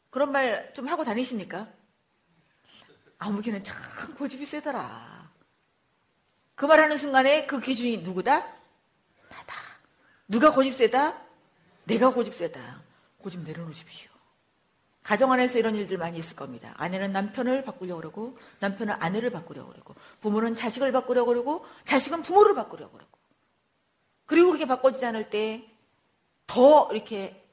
[0.09, 1.67] 그런 말 좀 하고 다니십니까?
[3.19, 3.77] 아무개는 참
[4.15, 5.31] 고집이 세더라.
[6.55, 8.39] 그 말하는 순간에 그 기준이 누구다?
[9.29, 9.55] 나다.
[10.27, 11.21] 누가 고집 세다?
[11.85, 12.81] 내가 고집 세다.
[13.17, 14.09] 고집 내려놓으십시오.
[15.03, 16.73] 가정 안에서 이런 일들 많이 있을 겁니다.
[16.77, 22.93] 아내는 남편을 바꾸려고 그러고, 남편은 아내를 바꾸려고 그러고, 부모는 자식을 바꾸려고 그러고, 자식은 부모를 바꾸려고
[22.93, 23.17] 그러고.
[24.25, 25.75] 그리고 그게 바꿔지지 않을 때
[26.47, 27.43] 더 이렇게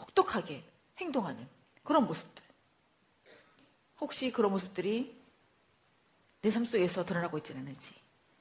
[0.00, 0.64] 혹독하게
[0.98, 1.46] 행동하는
[1.84, 2.44] 그런 모습들.
[4.00, 5.20] 혹시 그런 모습들이
[6.40, 7.94] 내 삶 속에서 드러나고 있지는 않은지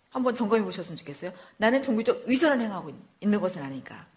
[0.09, 1.31] 한번 점검해 보셨으면 좋겠어요.
[1.57, 4.07] 나는 종교적 위선을 행하고 있는 것은 아닌가.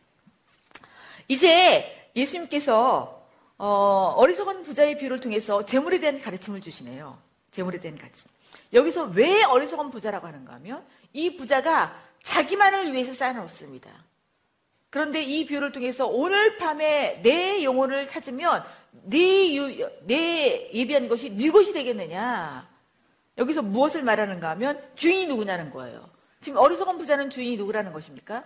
[1.28, 3.22] 이제 예수님께서
[3.56, 7.18] 어, 어리석은 부자의 비유를 통해서 재물에 대한 가르침을 주시네요.
[7.50, 8.30] 재물에 대한 가르침.
[8.72, 13.90] 여기서 왜 어리석은 부자라고 하는가 하면 이 부자가 자기만을 위해서 쌓아놓습니다.
[14.90, 21.50] 그런데 이 비유를 통해서 오늘 밤에 내 영혼을 찾으면 내, 유, 내 예비한 것이 네
[21.50, 22.68] 것이 되겠느냐?
[23.36, 26.08] 여기서 무엇을 말하는가 하면 주인이 누구냐는 거예요.
[26.40, 28.44] 지금 어리석은 부자는 주인이 누구라는 것입니까?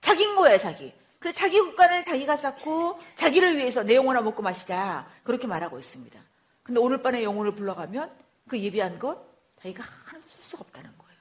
[0.00, 0.92] 자기인 거예요, 자기.
[1.26, 6.20] 그래 자기 국간을 자기가 쌓고 자기를 위해서 내 영혼아 먹고 마시자 그렇게 말하고 있습니다.
[6.62, 9.26] 근데 오늘 밤에 영혼을 불러가면 그 예비한 것
[9.60, 11.18] 자기가 하나도 쓸 수가 없다는 거예요.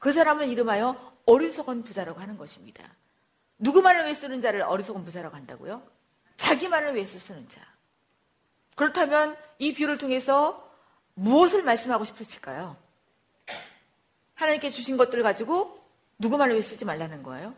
[0.00, 2.82] 그 사람은 이름하여 어리석은 부자라고 하는 것입니다.
[3.58, 5.86] 누구만을 위해 쓰는 자를 어리석은 부자라고 한다고요?
[6.36, 7.60] 자기만을 위해서 쓰는 자.
[8.74, 10.68] 그렇다면 이 비유를 통해서
[11.14, 12.76] 무엇을 말씀하고 싶으실까요?
[14.34, 15.80] 하나님께 주신 것들을 가지고
[16.18, 17.54] 누구만을 위해 쓰지 말라는 거예요?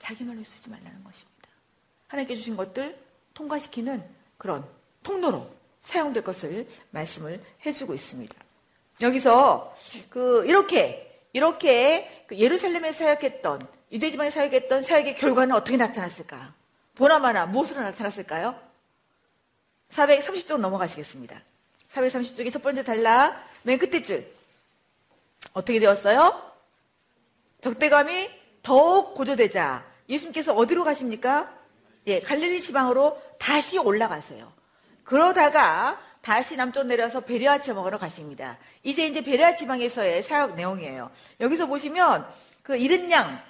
[0.00, 1.48] 자기만을 쓰지 말라는 것입니다.
[2.08, 2.98] 하나님께 주신 것들
[3.34, 4.04] 통과시키는
[4.36, 4.66] 그런
[5.02, 5.48] 통로로
[5.82, 8.34] 사용될 것을 말씀을 해주고 있습니다.
[9.00, 9.74] 여기서
[10.08, 16.54] 그 이렇게 이렇게 그 예루살렘에 사역했던 유대 지방에 사역했던 사역의 결과는 어떻게 나타났을까?
[16.94, 18.60] 보나마나 무엇으로 나타났을까요?
[19.90, 21.40] 430쪽 넘어가시겠습니다.
[21.92, 24.30] 430쪽의 첫 번째 단락 맨 끝에 줄
[25.52, 26.50] 어떻게 되었어요?
[27.62, 28.30] 적대감이
[28.62, 31.50] 더욱 고조되자 예수님께서 어디로 가십니까?
[32.06, 34.52] 예, 갈릴리 지방으로 다시 올라가세요.
[35.04, 38.58] 그러다가 다시 남쪽 내려서 베레아 지방으로 가십니다.
[38.82, 41.10] 이제 이제 베레아 지방에서의 사역 내용이에요.
[41.40, 42.26] 여기서 보시면
[42.62, 43.40] 그 잃은 양,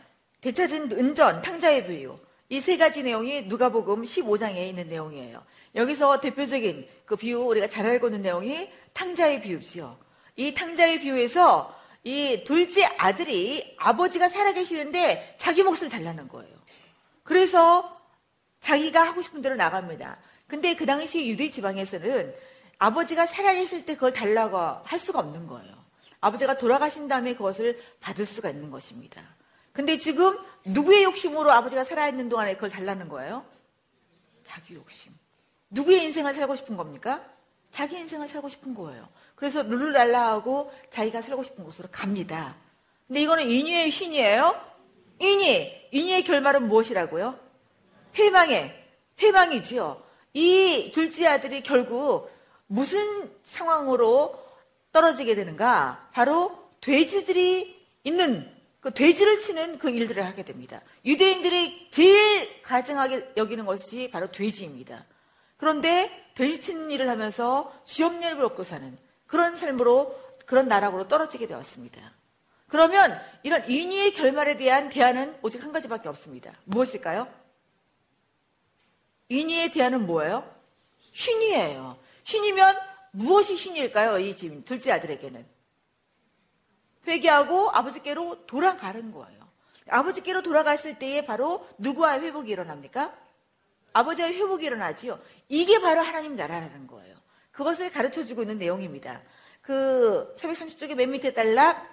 [0.41, 2.19] 되찾은 은전, 탕자의 부유
[2.53, 5.41] 이 세 가지 내용이 누가복음 15장에 있는 내용이에요.
[5.77, 9.97] 여기서 대표적인 그 비유 우리가 잘 알고 있는 내용이 탕자의 비유지요.
[10.35, 16.55] 이 탕자의 비유에서 이 둘째 아들이 아버지가 살아계시는데 자기 몫을 달라는 거예요.
[17.23, 18.01] 그래서
[18.61, 20.19] 자기가 하고 싶은 대로 나갑니다.
[20.47, 22.35] 근데 그 당시 유대 지방에서는
[22.79, 25.81] 아버지가 살아계실 때 그걸 달라고 할 수가 없는 거예요.
[26.21, 29.23] 아버지가 돌아가신 다음에 그것을 받을 수가 있는 것입니다.
[29.73, 33.45] 근데 지금 누구의 욕심으로 아버지가 살아있는 동안에 그걸 달라는 거예요?
[34.43, 35.13] 자기 욕심.
[35.71, 37.25] 누구의 인생을 살고 싶은 겁니까?
[37.71, 39.09] 자기 인생을 살고 싶은 거예요.
[39.41, 42.57] 그래서 룰루랄라하고 자기가 살고 싶은 곳으로 갑니다.
[43.07, 44.55] 근데 이거는 인유의 신이에요?
[45.19, 47.39] 인이, 인유의 결말은 무엇이라고요?
[48.17, 48.75] 회망의,
[49.19, 50.03] 회망이지요.
[50.35, 52.31] 이 둘째 아들이 결국
[52.67, 54.39] 무슨 상황으로
[54.93, 56.11] 떨어지게 되는가?
[56.13, 60.83] 바로 돼지들이 있는 그 돼지를 치는 그 일들을 하게 됩니다.
[61.07, 65.07] 유대인들이 제일 가증하게 여기는 것이 바로 돼지입니다.
[65.57, 68.99] 그런데 돼지 치는 일을 하면서 쥐업렬을 얻고 사는
[69.31, 72.01] 그런 삶으로 그런 나락으로 떨어지게 되었습니다.
[72.67, 76.53] 그러면 이런 인위의 결말에 대한 대안은 오직 한 가지밖에 없습니다.
[76.65, 77.33] 무엇일까요?
[79.29, 80.53] 인위의 대안은 뭐예요?
[81.13, 81.97] 신이에요.
[82.25, 82.77] 신이면
[83.13, 84.19] 무엇이 신일까요?
[84.19, 85.47] 이 지금 둘째 아들에게는.
[87.07, 89.49] 회개하고 아버지께로 돌아가는 거예요.
[89.89, 93.17] 아버지께로 돌아갔을 때에 바로 누구와의 회복이 일어납니까?
[93.93, 95.21] 아버지와의 회복이 일어나지요.
[95.49, 97.20] 이게 바로 하나님 나라라는 거예요.
[97.53, 99.23] 그것을 가르쳐 주고 있는 내용입니다.
[99.63, 101.87] 그 430쪽의 맨 밑에 달라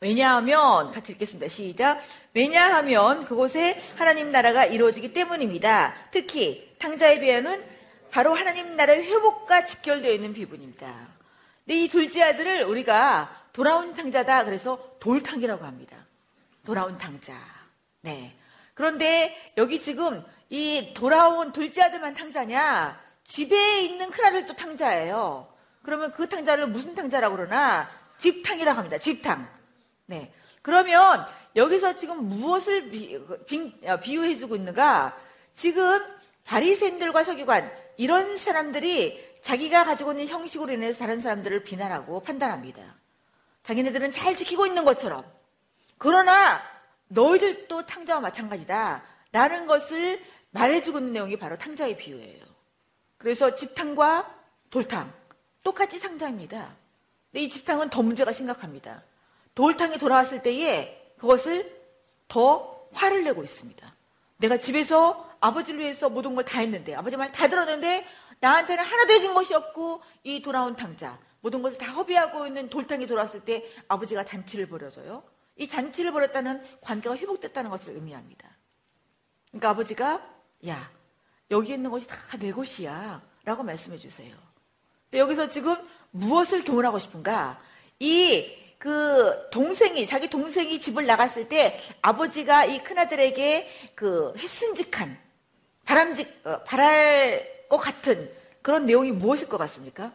[0.00, 1.48] 왜냐하면 같이 읽겠습니다.
[1.48, 2.00] 시작.
[2.32, 5.94] 왜냐하면 그곳에 하나님 나라가 이루어지기 때문입니다.
[6.12, 7.64] 특히 탕자의 배아는
[8.10, 11.08] 바로 하나님 나라의 회복과 직결되어 있는 비분입니다.
[11.64, 15.96] 근데 이 둘째 아들을 우리가 돌아온 탕자다 그래서 돌탕이라고 합니다.
[16.64, 17.34] 돌아온 탕자.
[18.02, 18.36] 네.
[18.74, 23.07] 그런데 여기 지금 이 돌아온 둘째 아들만 탕자냐?
[23.28, 25.52] 집에 있는 큰아들도 탕자예요.
[25.82, 27.86] 그러면 그 탕자를 무슨 탕자라고 그러나?
[28.16, 28.96] 집탕이라고 합니다.
[28.96, 29.46] 집탕.
[30.06, 30.32] 네.
[30.62, 33.16] 그러면 여기서 지금 무엇을 비,
[33.86, 35.14] 어, 유해주고 있는가?
[35.52, 36.00] 지금
[36.44, 42.82] 바리새인들과 서기관 이런 사람들이 자기가 가지고 있는 형식으로 인해서 다른 사람들을 비난하고 판단합니다.
[43.62, 45.22] 자기네들은 잘 지키고 있는 것처럼.
[45.98, 46.62] 그러나
[47.08, 49.02] 너희들도 탕자와 마찬가지다.
[49.32, 52.47] 라는 것을 말해주고 있는 내용이 바로 탕자의 비유예요.
[53.18, 54.34] 그래서 집탕과
[54.70, 55.12] 돌탕
[55.62, 56.74] 똑같이 상자입니다.
[57.30, 59.02] 근데 이 집탕은 더 문제가 심각합니다.
[59.54, 61.76] 돌탕이 돌아왔을 때에 그것을
[62.28, 63.94] 더 화를 내고 있습니다.
[64.38, 68.06] 내가 집에서 아버지를 위해서 모든 걸 다 했는데 아버지 말 다 들었는데
[68.40, 73.40] 나한테는 하나도 해준 것이 없고 이 돌아온 탕자 모든 것을 다 허비하고 있는 돌탕이 돌아왔을
[73.44, 75.22] 때 아버지가 잔치를 벌여줘요.
[75.56, 78.48] 이 잔치를 벌였다는 관계가 회복됐다는 것을 의미합니다.
[79.48, 80.24] 그러니까 아버지가
[80.68, 80.90] 야
[81.50, 84.36] 여기 있는 것이 다 내 것이야 라고 말씀해 주세요.
[85.04, 85.76] 근데 여기서 지금
[86.10, 87.60] 무엇을 교훈하고 싶은가?
[88.00, 95.18] 이 그 동생이 자기 동생이 집을 나갔을 때 아버지가 이 큰아들에게 그 했음직한
[95.84, 98.32] 바람직 어, 바랄 것 같은
[98.62, 100.12] 그런 내용이 무엇일 것 같습니까?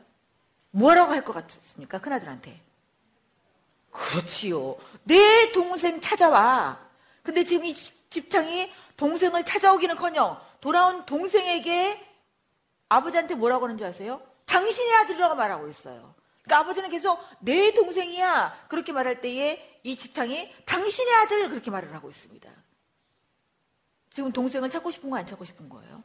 [0.72, 2.00] 뭐라고 할 것 같습니까?
[2.00, 2.62] 큰아들한테.
[3.92, 4.78] 그렇지요.
[5.04, 6.80] 내 동생 찾아와.
[7.22, 7.76] 근데 지금 이
[8.10, 12.00] 집창이 동생을 찾아오기는커녕 돌아온 동생에게
[12.88, 14.22] 아버지한테 뭐라고 하는 줄 아세요?
[14.46, 16.16] 당신의 아들이라고 말하고 있어요.
[16.42, 22.08] 그러니까 아버지는 계속 내 동생이야 그렇게 말할 때에 이 집탕이 당신의 아들 그렇게 말을 하고
[22.08, 22.50] 있습니다.
[24.10, 26.02] 지금 동생을 찾고 싶은 거 안 찾고 싶은 거예요?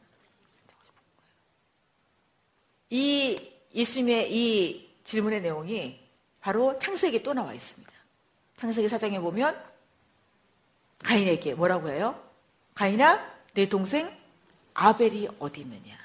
[2.89, 3.37] 이
[3.73, 6.05] 예수님의 이 질문의 내용이
[6.41, 7.93] 바로 창세기에 또 나와 있습니다.
[8.57, 9.57] 창세기 사장에 보면
[11.05, 12.21] 가인에게 뭐라고 해요?
[12.73, 14.18] 가인아, 내 동생
[14.79, 15.97] 아벨이 어디 있느냐?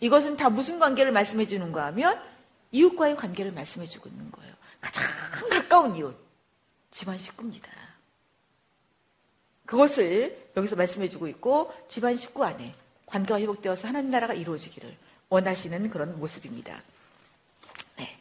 [0.00, 2.20] 이것은 다 무슨 관계를 말씀해 주는가 하면
[2.70, 4.52] 이웃과의 관계를 말씀해 주고 있는 거예요.
[4.80, 5.04] 가장
[5.50, 6.14] 가까운 이웃,
[6.90, 7.70] 집안 식구입니다.
[9.64, 12.74] 그것을 여기서 말씀해 주고 있고 집안 식구 안에
[13.06, 14.94] 관계가 회복되어서 하나님 나라가 이루어지기를
[15.30, 16.82] 원하시는 그런 모습입니다.
[17.96, 18.18] 네.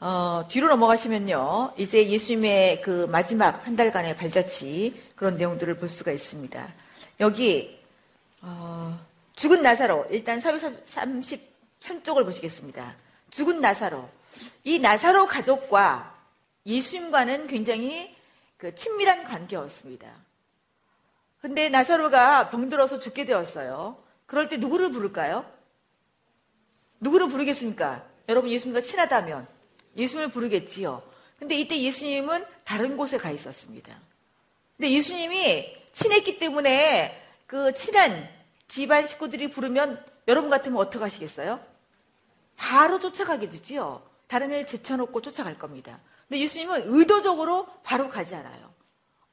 [0.00, 1.72] 어, 뒤로 넘어가시면요.
[1.78, 6.74] 이제 예수님의 그 마지막 한 달간의 발자취 그런 내용들을 볼 수가 있습니다.
[7.20, 7.76] 여기
[8.42, 12.96] 어, 죽은 나사로 일단 433쪽을 보시겠습니다.
[13.30, 14.08] 죽은 나사로
[14.64, 16.14] 이 나사로 가족과
[16.64, 18.14] 예수님과는 굉장히
[18.56, 20.10] 그 친밀한 관계였습니다.
[21.40, 24.02] 근데 나사로가 병들어서 죽게 되었어요.
[24.26, 25.44] 그럴 때 누구를 부를까요?
[27.00, 28.04] 누구를 부르겠습니까?
[28.28, 29.46] 여러분 예수님과 친하다면
[29.96, 31.02] 예수님을 부르겠지요.
[31.38, 33.96] 근데 이때 예수님은 다른 곳에 가 있었습니다.
[34.76, 38.28] 근데 예수님이 친했기 때문에 그 친한
[38.68, 41.60] 집안 식구들이 부르면 여러분 같으면 어떻게 하시겠어요?
[42.56, 44.02] 바로 쫓아가게 되지요.
[44.26, 46.00] 다른 일 제쳐놓고 쫓아갈 겁니다.
[46.28, 48.74] 근데 예수님은 의도적으로 바로 가지 않아요.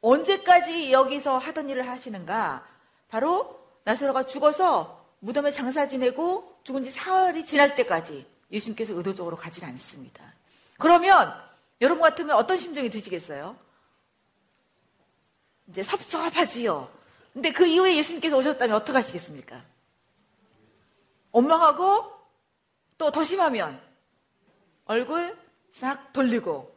[0.02, 2.67] 언제까지 여기서 하던 일을 하시는가?
[3.08, 10.34] 바로 나사로가 죽어서 무덤에 장사 지내고 죽은 지 사흘이 지날 때까지 예수님께서 의도적으로 가지 않습니다.
[10.78, 11.34] 그러면
[11.82, 13.58] 여러분 같으면 어떤 심정이 드시겠어요?
[15.67, 16.89] 이제 섭섭하지요.
[17.34, 19.62] 근데 그 이후에 예수님께서 오셨다면 어떻게 하시겠습니까?
[21.32, 22.12] 원망하고
[22.98, 23.82] 또 더 심하면
[24.86, 25.36] 얼굴
[25.74, 26.74] 싹 돌리고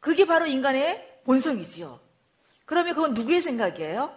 [0.00, 2.00] 그게 바로 인간의 본성이지요.
[2.64, 4.16] 그러면 그건 누구의 생각이에요?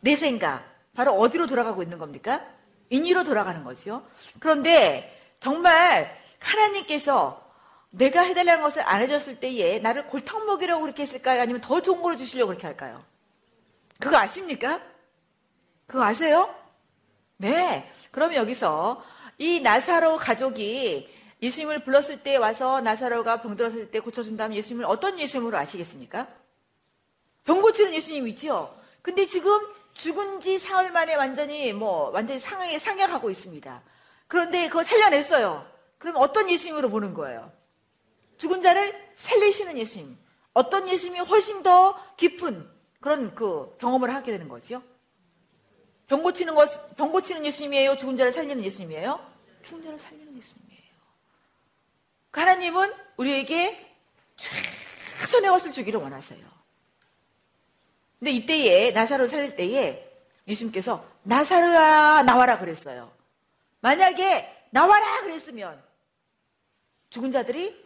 [0.00, 0.64] 내 생각.
[0.94, 2.46] 바로 어디로 돌아가고 있는 겁니까?
[2.90, 4.06] 인위로 돌아가는 거죠.
[4.38, 7.42] 그런데 정말 하나님께서
[7.90, 11.40] 내가 해달라는 것을 안 해줬을 때에 나를 골탕 먹이려고 그렇게 했을까요?
[11.40, 13.02] 아니면 더 좋은 걸 주시려고 그렇게 할까요?
[14.00, 14.80] 그거 아십니까?
[15.86, 16.54] 그거 아세요?
[17.36, 17.90] 네.
[18.10, 19.02] 그러면 여기서
[19.38, 21.08] 이 나사로 가족이
[21.42, 26.26] 예수님을 불렀을 때 와서 나사로가 병들었을 때 고쳐준다면 예수님을 어떤 예수님으로 아시겠습니까?
[27.44, 28.76] 병 고치는 예수님 있죠?
[29.02, 29.52] 근데 지금
[29.94, 33.82] 죽은 지 사흘 만에 완전히 뭐 완전히 상황에 상약하고 있습니다.
[34.26, 35.66] 그런데 그거 살려냈어요.
[35.98, 37.52] 그럼 어떤 예수님으로 보는 거예요?
[38.38, 40.18] 죽은 자를 살리시는 예수님.
[40.52, 42.68] 어떤 예수님이 훨씬 더 깊은
[43.00, 44.82] 그런 그 경험을 하게 되는 거지요.
[46.08, 47.96] 병 고치는 것, 병 고치는 예수님이에요?
[47.96, 49.20] 죽은 자를 살리는 예수님이에요?
[49.62, 50.82] 죽은 자를 살리는 예수님이에요.
[52.30, 53.94] 그 하나님은 우리에게
[54.36, 56.44] 최선의 것을 주기를 원하세요.
[58.18, 60.06] 근데 이때에 나사로를 살릴 때에
[60.46, 63.10] 예수님께서 나사로야 나와라 그랬어요.
[63.80, 65.82] 만약에 나와라 그랬으면
[67.10, 67.84] 죽은 자들이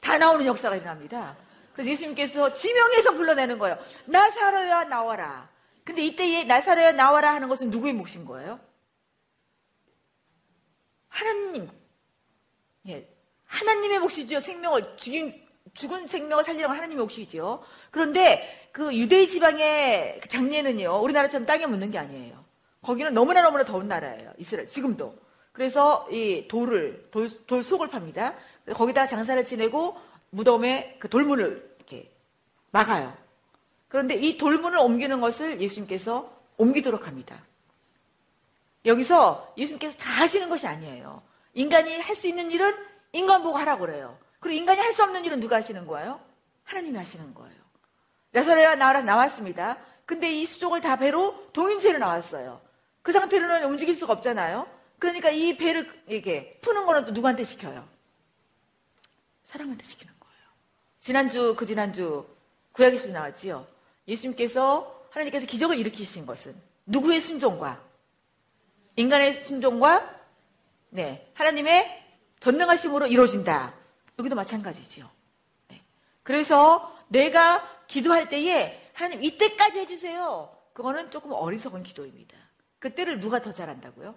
[0.00, 1.36] 다 나오는 역사가 일어납니다.
[1.72, 3.78] 그래서 예수님께서 지명해서 불러내는 거예요.
[4.06, 5.49] 나사로야 나와라.
[5.90, 8.60] 근데 이때에 나사로야 나와라 하는 것은 누구의 몫인 거예요?
[11.08, 11.68] 하나님.
[12.86, 13.08] 예.
[13.46, 14.38] 하나님의 몫이죠.
[14.38, 17.64] 생명을 죽인 죽은 생명을 살리라고 하나님의 몫이죠.
[17.90, 21.02] 그런데 그 유대 지방의 그 장례는요.
[21.02, 22.44] 우리나라처럼 땅에 묻는 게 아니에요.
[22.82, 24.32] 거기는 너무나 너무나 더운 나라예요.
[24.38, 25.18] 이스라엘 지금도.
[25.50, 28.36] 그래서 이 돌을 돌, 돌 속을 팝니다.
[28.74, 29.98] 거기다 장사를 지내고
[30.30, 32.12] 무덤에 그 돌문을 이렇게
[32.70, 33.12] 막아요.
[33.90, 37.44] 그런데 이 돌문을 옮기는 것을 예수님께서 옮기도록 합니다.
[38.86, 41.22] 여기서 예수님께서 다 하시는 것이 아니에요.
[41.54, 42.74] 인간이 할 수 있는 일은
[43.12, 44.16] 인간 보고 하라고 그래요.
[44.38, 46.20] 그리고 인간이 할 수 없는 일은 누가 하시는 거예요?
[46.64, 47.60] 하나님이 하시는 거예요.
[48.30, 49.76] 나사렛가 나와라 나왔습니다.
[50.06, 52.60] 근데 이 수족을 다 배로 동인체로 나왔어요.
[53.02, 54.68] 그 상태로는 움직일 수가 없잖아요.
[55.00, 57.88] 그러니까 이 배를 이게 푸는 거는 또 누구한테 시켜요?
[59.46, 60.44] 사람한테 시키는 거예요.
[61.00, 62.24] 지난주 그 지난주
[62.72, 63.66] 구약에서 나왔지요.
[64.10, 66.54] 예수님께서 하나님께서 기적을 일으키신 것은
[66.86, 67.82] 누구의 순종과
[68.96, 70.20] 인간의 순종과
[70.90, 72.04] 네 하나님의
[72.40, 73.74] 전능하심으로 이루어진다.
[74.18, 75.08] 여기도 마찬가지죠.
[75.68, 75.82] 네.
[76.22, 80.56] 그래서 내가 기도할 때에 하나님 이때까지 해주세요.
[80.72, 82.36] 그거는 조금 어리석은 기도입니다.
[82.78, 84.14] 그때를 누가 더 잘한다고요?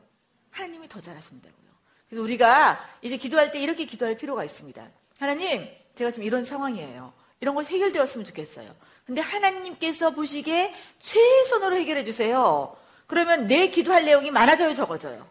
[0.51, 1.63] 하나님이 더 잘하신다고요.
[2.07, 4.89] 그래서 우리가 이제 기도할 때 이렇게 기도할 필요가 있습니다.
[5.19, 7.13] 하나님, 제가 지금 이런 상황이에요.
[7.39, 8.73] 이런 것이 해결되었으면 좋겠어요.
[9.05, 12.75] 근데 하나님께서 보시기에 최선으로 해결해 주세요.
[13.07, 15.27] 그러면 내 기도할 내용이 많아져요, 적어져요?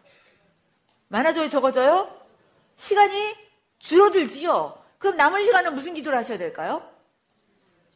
[1.08, 2.14] 많아져요, 적어져요?
[2.76, 3.34] 시간이
[3.78, 4.78] 줄어들지요.
[4.98, 6.88] 그럼 남은 시간은 무슨 기도를 하셔야 될까요?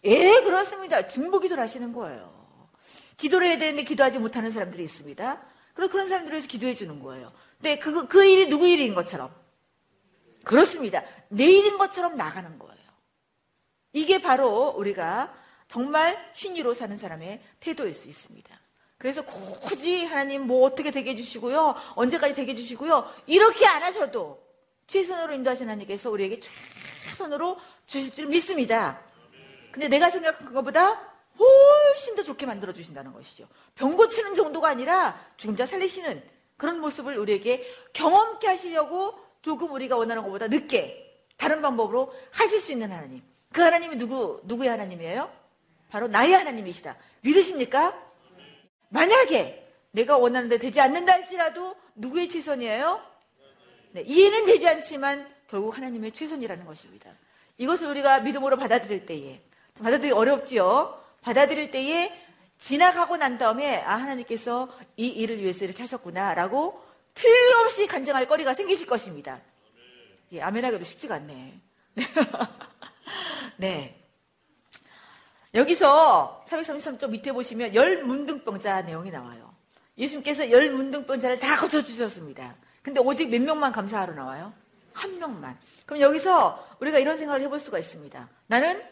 [0.04, 1.06] 예, 그렇습니다.
[1.06, 2.36] 중보 기도를 하시는 거예요.
[3.16, 5.42] 기도를 해야 되는데 기도하지 못하는 사람들이 있습니다.
[5.74, 7.32] 그럼 그런 사람들을 위해서 기도해 주는 거예요.
[7.58, 9.34] 근데 그, 그 일이 누구 일인 것처럼.
[10.44, 11.02] 그렇습니다.
[11.28, 12.76] 내 일인 것처럼 나가는 거예요.
[13.92, 15.34] 이게 바로 우리가
[15.68, 18.60] 정말 신의로 사는 사람의 태도일 수 있습니다.
[18.98, 21.74] 그래서 굳이 하나님 뭐 어떻게 되게 해주시고요.
[21.96, 23.12] 언제까지 되게 해주시고요.
[23.26, 24.42] 이렇게 안 하셔도
[24.86, 29.00] 최선으로 인도하신 하나님께서 우리에게 최선으로 주실 줄 믿습니다.
[29.70, 33.46] 근데 내가 생각한 것보다 훨씬 더 좋게 만들어 주신다는 것이죠.
[33.74, 36.22] 병 고치는 정도가 아니라 죽은 자 살리시는
[36.56, 41.02] 그런 모습을 우리에게 경험케 하시려고 조금 우리가 원하는 것보다 늦게
[41.36, 43.22] 다른 방법으로 하실 수 있는 하나님.
[43.52, 45.30] 그 하나님이 누구, 누구의 하나님이에요?
[45.96, 46.94] 바로 나의 하나님이시다.
[47.22, 47.98] 믿으십니까?
[48.90, 53.00] 만약에 내가 원하는데 되지 않는다 할지라도 누구의 최선이에요?
[53.92, 57.10] 네, 이해는 되지 않지만 결국 하나님의 최선이라는 것입니다.
[57.56, 59.40] 이것을 우리가 믿음으로 받아들일 때에
[59.78, 61.02] 받아들이기 어렵지요.
[61.22, 62.12] 받아들일 때에
[62.58, 64.68] 지나가고 난 다음에 아 하나님께서
[64.98, 66.84] 이 일을 위해서 이렇게 하셨구나라고
[67.14, 69.40] 틀림없이 간증할 거리가 생기실 것입니다.
[70.32, 71.58] 예, 아멘 하기도 쉽지가 않네.
[73.56, 73.95] 네.
[75.56, 79.54] 여기서 333쪽 밑에 보시면 열 문둥병자 내용이 나와요.
[79.96, 82.54] 예수님께서 열 문둥병자를 다 고쳐주셨습니다.
[82.82, 84.52] 근데 오직 몇 명만 감사하러 나와요?
[84.92, 85.58] 한 명만.
[85.86, 88.28] 그럼 여기서 우리가 이런 생각을 해볼 수가 있습니다.
[88.46, 88.82] 나는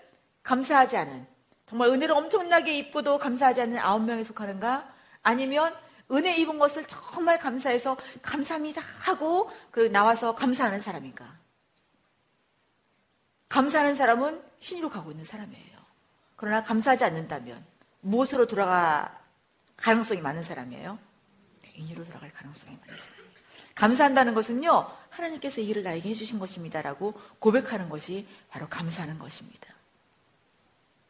[0.42, 1.26] 감사하지 않은,
[1.66, 4.90] 정말 은혜를 엄청나게 입고도 감사하지 않는 아홉 명에 속하는가?
[5.22, 5.74] 아니면
[6.10, 11.38] 은혜 입은 것을 정말 감사해서 감사합니다 하고 그 나와서 감사하는 사람인가?
[13.48, 15.73] 감사하는 사람은 신이로 가고 있는 사람이에요.
[16.36, 17.64] 그러나 감사하지 않는다면
[18.00, 19.20] 무엇으로 돌아가
[19.76, 20.98] 가능성이 많은 사람이에요?
[21.62, 23.14] 네, 인유로 돌아갈 가능성이 많은 사람.
[23.74, 29.74] 감사한다는 것은요, 하나님께서 이 일을 나에게 해주신 것입니다라고 고백하는 것이 바로 감사하는 것입니다.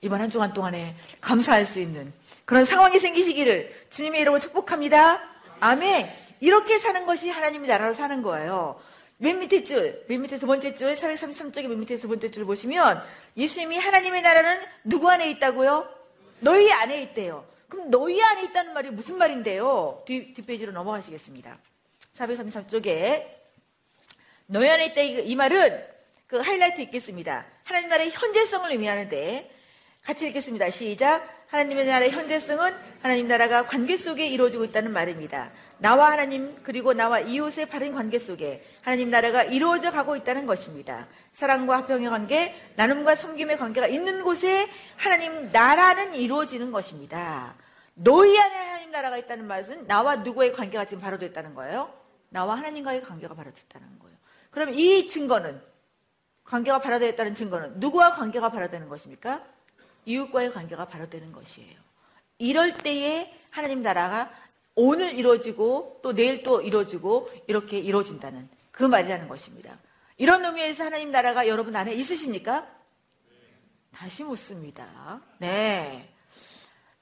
[0.01, 2.13] 이번 한 주간 동안에 감사할 수 있는
[2.45, 5.21] 그런 상황이 생기시기를 주님의 이름으로 축복합니다.
[5.61, 6.13] 아멘.
[6.41, 8.81] 이렇게 사는 것이 하나님의 나라로 사는 거예요.
[9.25, 13.03] 맨 밑에 줄, 맨 밑에 두 번째 줄, 433쪽의 맨 밑에 두 번째 줄 보시면
[13.39, 15.89] 예수님이 하나님의 나라는 누구 안에 있다고요?
[16.41, 17.47] 너희 안에 있대요.
[17.71, 20.03] 그럼 너희 안에 있다는 말이 무슨 말인데요?
[20.05, 21.59] 뒤, 뒷페이지로 넘어가시겠습니다.
[22.19, 23.27] 433쪽에
[24.45, 25.83] 너희 안에 있다 이, 이 말은
[26.27, 27.47] 그 하이라이트 있겠습니다.
[27.63, 29.51] 하나님 나라의 현재성을 의미하는데
[30.03, 30.69] 같이 읽겠습니다.
[30.69, 31.44] 시작.
[31.55, 35.53] 하나님의 나라의 현재성은 하나님 나라가 관계 속에 이루어지고 있다는 말입니다.
[35.79, 41.07] 나와 하나님 그리고 나와 이웃의 바른 관계 속에 하나님 나라가 이루어져 가고 있다는 것입니다.
[41.33, 47.55] 사랑과 화평의 관계, 나눔과 섬김의 관계가 있는 곳에 하나님 나라는 이루어지는 것입니다.
[47.95, 51.93] 너희 안에 하나님 나라가 있다는 말은 나와 누구의 관계가 지금 바로 됐다는 거예요?
[52.31, 54.17] 나와 하나님과의 관계가 바로 됐다는 거예요.
[54.51, 55.63] 그럼 이 증거는
[56.43, 59.54] 관계가 발화되었다는 증거는 누구와 관계가 발화되는 것입니까?
[60.05, 61.77] 이웃과의 관계가 바로 되는 것이에요.
[62.39, 64.31] 이럴 때에 하나님 나라가
[64.75, 69.79] 오늘 이루어지고 또 내일 또 이루어지고 이렇게 이루어진다는 그 말이라는 것입니다.
[70.17, 72.67] 이런 의미에서 하나님 나라가 여러분 안에 있으십니까?
[73.93, 75.21] 다시 묻습니다.
[75.39, 76.13] 네.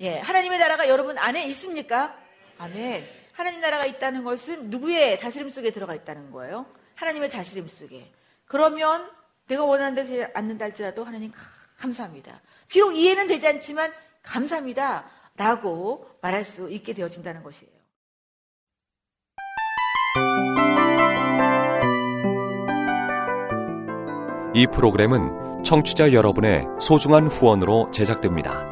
[0.01, 2.19] 예, 하나님의 나라가 여러분 안에 있습니까?
[2.59, 3.09] 아멘.
[3.33, 6.67] 하나님 나라가 있다는 것은 누구의 다스림 속에 들어가 있다는 거예요?
[6.95, 8.13] 하나님의 다스림 속에.
[8.45, 9.11] 그러면
[9.47, 11.33] 내가 원하는 데 되지 않는다 할지라도 하나님
[11.79, 12.41] 감사합니다.
[12.73, 13.93] 비록 이해는 되지 않지만
[14.23, 15.05] 감사합니다.
[15.37, 17.71] 라고 말할 수 있게 되어진다는 것이에요.
[24.55, 28.72] 이 프로그램은 청취자 여러분의 소중한 후원으로 제작됩니다.